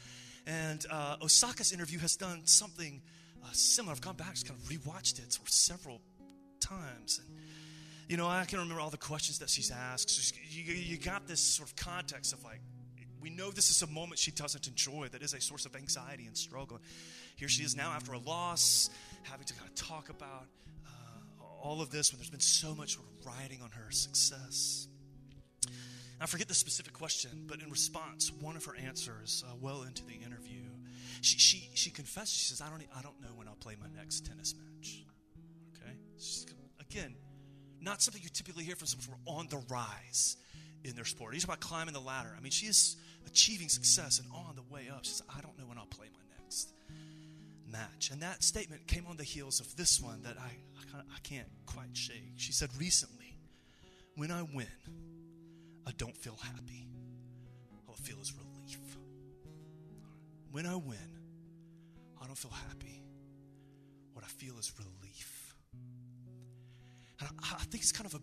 And 0.47 0.85
uh, 0.91 1.17
Osaka's 1.23 1.73
interview 1.73 1.99
has 1.99 2.17
done 2.17 2.47
something 2.47 3.03
uh, 3.45 3.49
similar. 3.53 3.93
I've 3.93 4.01
gone 4.01 4.17
back, 4.17 4.33
just 4.33 4.49
kind 4.49 4.59
of 4.59 4.67
rewatched 4.69 5.19
it 5.19 5.33
sort 5.33 5.49
of 5.49 5.53
several 5.53 6.01
times. 6.61 7.21
And, 7.23 7.37
you 8.09 8.17
know, 8.17 8.27
I 8.29 8.45
can 8.45 8.59
remember 8.61 8.81
all 8.81 8.91
the 8.91 8.97
questions 8.97 9.41
that 9.41 9.51
she's 9.51 9.71
asked. 9.71 10.09
So 10.11 10.37
you, 10.49 10.73
you 10.73 10.97
got 10.97 11.27
this 11.27 11.41
sort 11.41 11.69
of 11.69 11.77
context 11.77 12.33
of 12.33 12.43
like, 12.45 12.61
we 13.21 13.31
know 13.31 13.51
this 13.51 13.71
is 13.71 13.83
a 13.83 13.89
moment 13.89 14.21
she 14.21 14.31
doesn't 14.31 14.69
enjoy 14.69 15.09
that 15.11 15.21
is 15.21 15.35
a 15.35 15.41
source 15.41 15.67
of 15.67 15.75
anxiety 15.75 16.27
and 16.27 16.37
struggle. 16.37 16.79
Here 17.35 17.49
she 17.49 17.65
is 17.65 17.75
now 17.75 17.91
after 17.91 18.13
a 18.13 18.19
loss, 18.19 18.89
having 19.31 19.47
to 19.47 19.55
kind 19.55 19.69
of 19.69 19.75
talk 19.75 20.09
about 20.09 20.47
uh, 20.87 21.45
all 21.63 21.81
of 21.81 21.91
this 21.91 22.13
when 22.13 22.19
there's 22.19 22.31
been 22.31 22.41
so 22.41 22.75
much 22.75 22.95
sort 22.95 23.07
of 23.07 23.27
riding 23.27 23.61
on 23.63 23.71
her 23.71 23.91
success. 23.91 24.89
I 26.21 26.27
forget 26.27 26.49
the 26.49 26.55
specific 26.55 26.95
question, 26.95 27.45
but 27.47 27.61
in 27.61 27.71
response, 27.71 28.33
one 28.41 28.57
of 28.57 28.65
her 28.65 28.75
answers, 28.77 29.45
uh, 29.47 29.55
well 29.61 29.83
into 29.83 30.05
the 30.07 30.15
interview, 30.15 30.63
she, 31.21 31.39
she, 31.39 31.71
she 31.75 31.91
confesses, 31.91 32.35
she 32.35 32.47
says, 32.47 32.63
I 32.63 32.71
don't, 32.71 32.83
I 32.97 33.03
don't 33.03 33.21
know 33.21 33.29
when 33.35 33.49
I'll 33.49 33.57
play 33.57 33.77
my 33.79 33.89
next 33.99 34.25
tennis 34.25 34.55
match. 34.55 35.05
Okay? 35.75 35.93
She's, 36.17 36.47
again, 36.81 37.15
not 37.81 38.01
something 38.01 38.23
you 38.23 38.31
typically 38.31 38.65
hear 38.65 38.77
from 38.77 38.87
someone 38.87 39.19
who's 39.27 39.35
on 39.35 39.49
the 39.49 39.63
rise 39.73 40.37
in 40.85 40.95
their 40.95 41.05
sport. 41.05 41.35
He's 41.35 41.45
about 41.45 41.61
climbing 41.61 41.93
the 41.93 42.01
ladder. 42.01 42.35
I 42.37 42.41
mean, 42.41 42.53
she 42.53 42.67
is 42.67 42.97
achieving 43.27 43.69
success 43.69 44.19
and 44.19 44.29
on 44.33 44.57
the 44.57 44.75
way 44.75 44.89
up. 44.91 45.05
She 45.05 45.11
says, 45.11 45.23
I 45.37 45.41
don't 45.43 45.59
know 45.59 45.66
match. 47.77 48.11
And 48.11 48.23
that 48.23 48.43
statement 48.43 48.87
came 48.87 49.07
on 49.07 49.17
the 49.17 49.25
heels 49.25 49.61
of 49.61 49.77
this 49.77 50.01
one 50.01 50.23
that 50.23 50.37
I, 50.39 50.51
I, 50.97 51.01
I 51.01 51.19
can't 51.23 51.49
quite 51.67 51.95
shake. 51.97 52.35
She 52.37 52.53
said, 52.53 52.71
Recently, 52.79 53.39
when 54.17 54.31
I 54.31 54.43
win, 54.43 54.67
I 55.87 55.91
don't 55.97 56.17
feel 56.17 56.39
happy. 56.43 56.89
All 57.89 57.95
I 57.99 58.03
feel 58.03 58.21
is 58.21 58.33
relief. 58.33 58.97
When 60.51 60.67
I 60.67 60.77
win, 60.77 61.19
I 62.23 62.27
don't 62.27 62.39
feel 62.39 62.53
happy. 62.69 63.03
What 64.15 64.25
I 64.25 64.29
feel 64.29 64.59
is 64.59 64.73
relief. 64.79 65.55
And 67.21 67.29
I, 67.43 67.55
I 67.55 67.65
think 67.65 67.83
it's 67.83 67.93
kind 67.93 68.07
of 68.07 68.15
a 68.15 68.21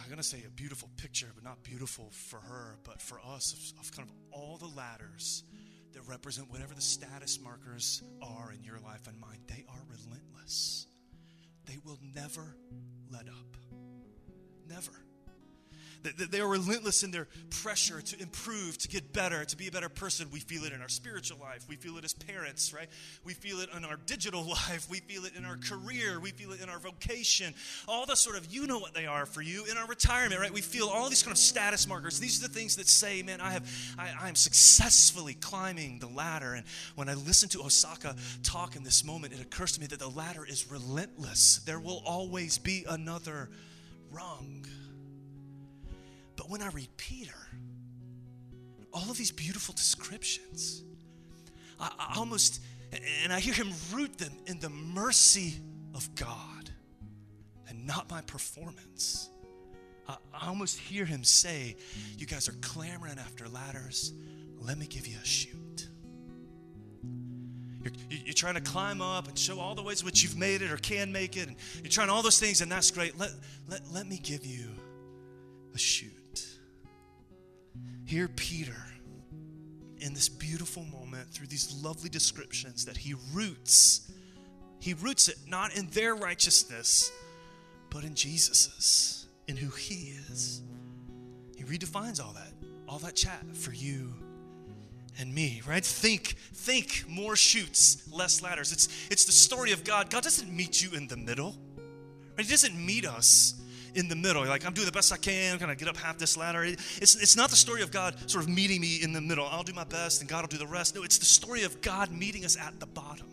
I'm 0.00 0.14
going 0.14 0.22
to 0.22 0.26
say 0.26 0.42
a 0.46 0.50
beautiful 0.50 0.88
picture, 0.96 1.26
but 1.34 1.44
not 1.44 1.62
beautiful 1.62 2.10
for 2.12 2.38
her, 2.38 2.78
but 2.82 3.02
for 3.02 3.20
us, 3.20 3.52
of, 3.52 3.80
of, 3.80 3.92
kind 3.92 4.08
of 4.08 4.14
all 4.30 4.56
the 4.56 4.68
ladders 4.68 5.42
that 5.98 6.08
represent 6.08 6.48
whatever 6.50 6.74
the 6.74 6.80
status 6.80 7.40
markers 7.40 8.02
are 8.22 8.52
in 8.52 8.62
your 8.62 8.78
life 8.78 9.08
and 9.08 9.18
mine. 9.20 9.40
They 9.48 9.64
are 9.68 9.82
relentless, 9.88 10.86
they 11.66 11.76
will 11.84 11.98
never 12.14 12.54
let 13.10 13.26
up. 13.28 13.56
Never. 14.68 15.07
They 16.02 16.40
are 16.40 16.48
relentless 16.48 17.02
in 17.02 17.10
their 17.10 17.26
pressure 17.50 18.00
to 18.00 18.22
improve, 18.22 18.78
to 18.78 18.88
get 18.88 19.12
better, 19.12 19.44
to 19.44 19.56
be 19.56 19.68
a 19.68 19.70
better 19.70 19.88
person. 19.88 20.28
We 20.32 20.40
feel 20.40 20.64
it 20.64 20.72
in 20.72 20.80
our 20.80 20.88
spiritual 20.88 21.38
life. 21.38 21.66
We 21.68 21.76
feel 21.76 21.98
it 21.98 22.04
as 22.04 22.14
parents, 22.14 22.72
right? 22.72 22.88
We 23.24 23.34
feel 23.34 23.60
it 23.60 23.68
in 23.76 23.84
our 23.84 23.96
digital 24.06 24.44
life. 24.48 24.86
We 24.90 25.00
feel 25.00 25.24
it 25.24 25.32
in 25.36 25.44
our 25.44 25.56
career. 25.56 26.20
We 26.20 26.30
feel 26.30 26.52
it 26.52 26.60
in 26.60 26.68
our 26.68 26.78
vocation. 26.78 27.54
All 27.86 28.06
the 28.06 28.16
sort 28.16 28.36
of, 28.36 28.52
you 28.52 28.66
know 28.66 28.78
what 28.78 28.94
they 28.94 29.06
are 29.06 29.26
for 29.26 29.42
you. 29.42 29.64
In 29.64 29.76
our 29.76 29.86
retirement, 29.86 30.40
right? 30.40 30.52
We 30.52 30.60
feel 30.60 30.88
all 30.88 31.08
these 31.08 31.22
kind 31.22 31.32
of 31.32 31.38
status 31.38 31.88
markers. 31.88 32.20
These 32.20 32.42
are 32.42 32.48
the 32.48 32.54
things 32.54 32.76
that 32.76 32.88
say, 32.88 33.22
man, 33.22 33.40
I 33.40 33.50
have, 33.50 33.68
I, 33.98 34.28
am 34.28 34.34
successfully 34.34 35.34
climbing 35.34 35.98
the 35.98 36.08
ladder. 36.08 36.54
And 36.54 36.64
when 36.94 37.08
I 37.08 37.14
listen 37.14 37.48
to 37.50 37.62
Osaka 37.62 38.14
talk 38.42 38.76
in 38.76 38.84
this 38.84 39.04
moment, 39.04 39.32
it 39.32 39.40
occurs 39.40 39.72
to 39.72 39.80
me 39.80 39.86
that 39.88 39.98
the 39.98 40.10
ladder 40.10 40.44
is 40.44 40.70
relentless. 40.70 41.60
There 41.66 41.80
will 41.80 42.02
always 42.06 42.58
be 42.58 42.84
another 42.88 43.50
rung. 44.10 44.64
But 46.48 46.52
when 46.52 46.62
I 46.62 46.68
read 46.70 46.88
Peter, 46.96 47.34
all 48.92 49.10
of 49.10 49.18
these 49.18 49.30
beautiful 49.30 49.74
descriptions, 49.74 50.82
I, 51.78 51.90
I 51.98 52.14
almost, 52.18 52.62
and 53.22 53.32
I 53.32 53.40
hear 53.40 53.52
him 53.54 53.70
root 53.92 54.16
them 54.16 54.32
in 54.46 54.58
the 54.58 54.70
mercy 54.70 55.54
of 55.94 56.14
God 56.14 56.70
and 57.68 57.86
not 57.86 58.10
my 58.10 58.22
performance. 58.22 59.28
I, 60.08 60.16
I 60.32 60.48
almost 60.48 60.78
hear 60.78 61.04
him 61.04 61.22
say, 61.22 61.76
You 62.16 62.26
guys 62.26 62.48
are 62.48 62.56
clamoring 62.62 63.18
after 63.18 63.46
ladders. 63.48 64.12
Let 64.58 64.78
me 64.78 64.86
give 64.86 65.06
you 65.06 65.18
a 65.22 65.26
chute. 65.26 65.88
You're, 67.82 67.92
you're, 68.24 68.34
trying 68.34 68.54
to 68.54 68.60
climb 68.60 69.00
up 69.00 69.28
and 69.28 69.38
show 69.38 69.60
all 69.60 69.74
the 69.74 69.82
ways 69.82 70.00
in 70.00 70.06
which 70.06 70.22
you've 70.22 70.36
made 70.36 70.62
it 70.62 70.72
or 70.72 70.78
can 70.78 71.12
make 71.12 71.36
it, 71.36 71.46
and 71.48 71.56
you're 71.82 71.90
trying 71.90 72.08
all 72.08 72.22
those 72.22 72.40
things, 72.40 72.60
and 72.60 72.72
that's 72.72 72.90
great. 72.90 73.18
Let, 73.18 73.30
let, 73.68 73.80
let 73.92 74.06
me 74.06 74.18
give 74.18 74.44
you 74.44 74.70
a 75.74 75.78
chute. 75.78 76.27
Hear 78.08 78.26
Peter 78.26 78.86
in 79.98 80.14
this 80.14 80.30
beautiful 80.30 80.82
moment 80.84 81.28
through 81.30 81.48
these 81.48 81.78
lovely 81.84 82.08
descriptions 82.08 82.86
that 82.86 82.96
he 82.96 83.14
roots. 83.34 84.10
He 84.80 84.94
roots 84.94 85.28
it 85.28 85.36
not 85.46 85.76
in 85.76 85.90
their 85.90 86.14
righteousness, 86.14 87.12
but 87.90 88.04
in 88.04 88.14
Jesus's, 88.14 89.26
in 89.46 89.58
who 89.58 89.68
he 89.68 90.14
is. 90.30 90.62
He 91.54 91.64
redefines 91.64 92.18
all 92.18 92.32
that, 92.32 92.54
all 92.88 92.98
that 93.00 93.14
chat 93.14 93.44
for 93.54 93.74
you 93.74 94.14
and 95.18 95.34
me, 95.34 95.60
right? 95.68 95.84
Think, 95.84 96.36
think 96.54 97.04
more 97.06 97.36
chutes, 97.36 98.10
less 98.10 98.40
ladders. 98.42 98.72
It's 98.72 98.88
it's 99.10 99.26
the 99.26 99.32
story 99.32 99.72
of 99.72 99.84
God. 99.84 100.08
God 100.08 100.22
doesn't 100.22 100.50
meet 100.50 100.82
you 100.82 100.96
in 100.96 101.08
the 101.08 101.16
middle. 101.18 101.54
Right? 102.38 102.46
He 102.46 102.50
doesn't 102.50 102.74
meet 102.74 103.04
us 103.06 103.57
in 103.94 104.08
the 104.08 104.16
middle. 104.16 104.42
You're 104.42 104.50
like, 104.50 104.66
I'm 104.66 104.72
doing 104.72 104.86
the 104.86 104.92
best 104.92 105.12
I 105.12 105.16
can. 105.16 105.52
I'm 105.52 105.58
going 105.58 105.70
to 105.70 105.76
get 105.76 105.88
up 105.88 105.96
half 105.96 106.18
this 106.18 106.36
ladder. 106.36 106.64
It's, 106.64 107.16
it's 107.16 107.36
not 107.36 107.50
the 107.50 107.56
story 107.56 107.82
of 107.82 107.90
God 107.90 108.14
sort 108.30 108.44
of 108.44 108.50
meeting 108.50 108.80
me 108.80 109.00
in 109.02 109.12
the 109.12 109.20
middle. 109.20 109.46
I'll 109.46 109.62
do 109.62 109.72
my 109.72 109.84
best 109.84 110.20
and 110.20 110.28
God 110.28 110.42
will 110.42 110.48
do 110.48 110.58
the 110.58 110.66
rest. 110.66 110.94
No, 110.94 111.02
it's 111.02 111.18
the 111.18 111.24
story 111.24 111.62
of 111.62 111.80
God 111.80 112.10
meeting 112.10 112.44
us 112.44 112.56
at 112.56 112.78
the 112.80 112.86
bottom. 112.86 113.26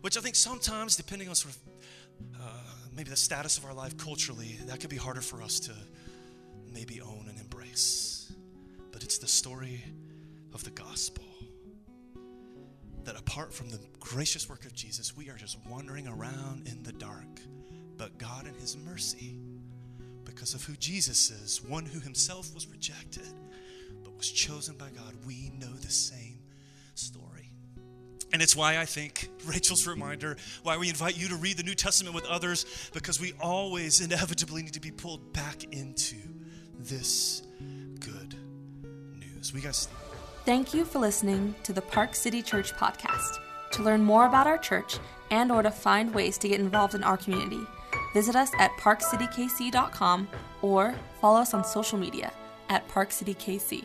Which 0.00 0.16
I 0.16 0.20
think 0.20 0.34
sometimes, 0.34 0.96
depending 0.96 1.28
on 1.28 1.34
sort 1.34 1.54
of 1.54 2.40
uh, 2.40 2.46
maybe 2.94 3.10
the 3.10 3.16
status 3.16 3.58
of 3.58 3.64
our 3.64 3.74
life 3.74 3.96
culturally, 3.96 4.58
that 4.66 4.80
could 4.80 4.90
be 4.90 4.96
harder 4.96 5.20
for 5.20 5.42
us 5.42 5.60
to 5.60 5.72
maybe 6.72 7.00
own 7.00 7.26
and 7.28 7.38
embrace. 7.38 8.32
But 8.92 9.02
it's 9.02 9.18
the 9.18 9.28
story 9.28 9.84
of 10.54 10.64
the 10.64 10.70
gospel 10.70 11.24
that 13.04 13.18
apart 13.18 13.52
from 13.52 13.68
the 13.68 13.80
gracious 13.98 14.48
work 14.48 14.64
of 14.64 14.74
Jesus, 14.74 15.16
we 15.16 15.28
are 15.30 15.36
just 15.36 15.58
wandering 15.68 16.06
around 16.06 16.66
in 16.66 16.82
the 16.82 16.92
dark 16.92 17.40
but 18.00 18.16
God, 18.16 18.46
in 18.46 18.54
His 18.54 18.78
mercy, 18.78 19.36
because 20.24 20.54
of 20.54 20.64
who 20.64 20.72
Jesus 20.76 21.30
is, 21.30 21.62
one 21.62 21.84
who 21.84 22.00
himself 22.00 22.54
was 22.54 22.66
rejected, 22.66 23.26
but 24.02 24.16
was 24.16 24.30
chosen 24.30 24.74
by 24.78 24.88
God, 24.88 25.14
we 25.26 25.52
know 25.58 25.70
the 25.82 25.90
same 25.90 26.38
story. 26.94 27.52
And 28.32 28.40
it's 28.40 28.56
why 28.56 28.78
I 28.78 28.86
think 28.86 29.28
Rachel's 29.44 29.86
reminder, 29.86 30.38
why 30.62 30.78
we 30.78 30.88
invite 30.88 31.18
you 31.18 31.28
to 31.28 31.36
read 31.36 31.58
the 31.58 31.62
New 31.62 31.74
Testament 31.74 32.14
with 32.14 32.24
others, 32.24 32.64
because 32.94 33.20
we 33.20 33.34
always 33.38 34.00
inevitably 34.00 34.62
need 34.62 34.72
to 34.72 34.80
be 34.80 34.90
pulled 34.90 35.34
back 35.34 35.64
into 35.64 36.16
this 36.78 37.42
good 37.98 38.34
news. 39.18 39.52
We 39.52 39.60
guys. 39.60 39.88
Thank 40.46 40.72
you 40.72 40.86
for 40.86 41.00
listening 41.00 41.54
to 41.64 41.74
the 41.74 41.82
Park 41.82 42.14
City 42.14 42.40
Church 42.40 42.72
podcast. 42.72 43.40
To 43.72 43.82
learn 43.82 44.02
more 44.02 44.24
about 44.24 44.46
our 44.46 44.56
church 44.56 44.98
and 45.30 45.52
or 45.52 45.62
to 45.62 45.70
find 45.70 46.14
ways 46.14 46.38
to 46.38 46.48
get 46.48 46.60
involved 46.60 46.94
in 46.94 47.04
our 47.04 47.18
community, 47.18 47.60
Visit 48.12 48.36
us 48.36 48.50
at 48.58 48.72
parkcitykc.com 48.78 50.28
or 50.62 50.94
follow 51.20 51.40
us 51.40 51.54
on 51.54 51.64
social 51.64 51.98
media 51.98 52.32
at 52.68 52.88
parkcitykc. 52.88 53.84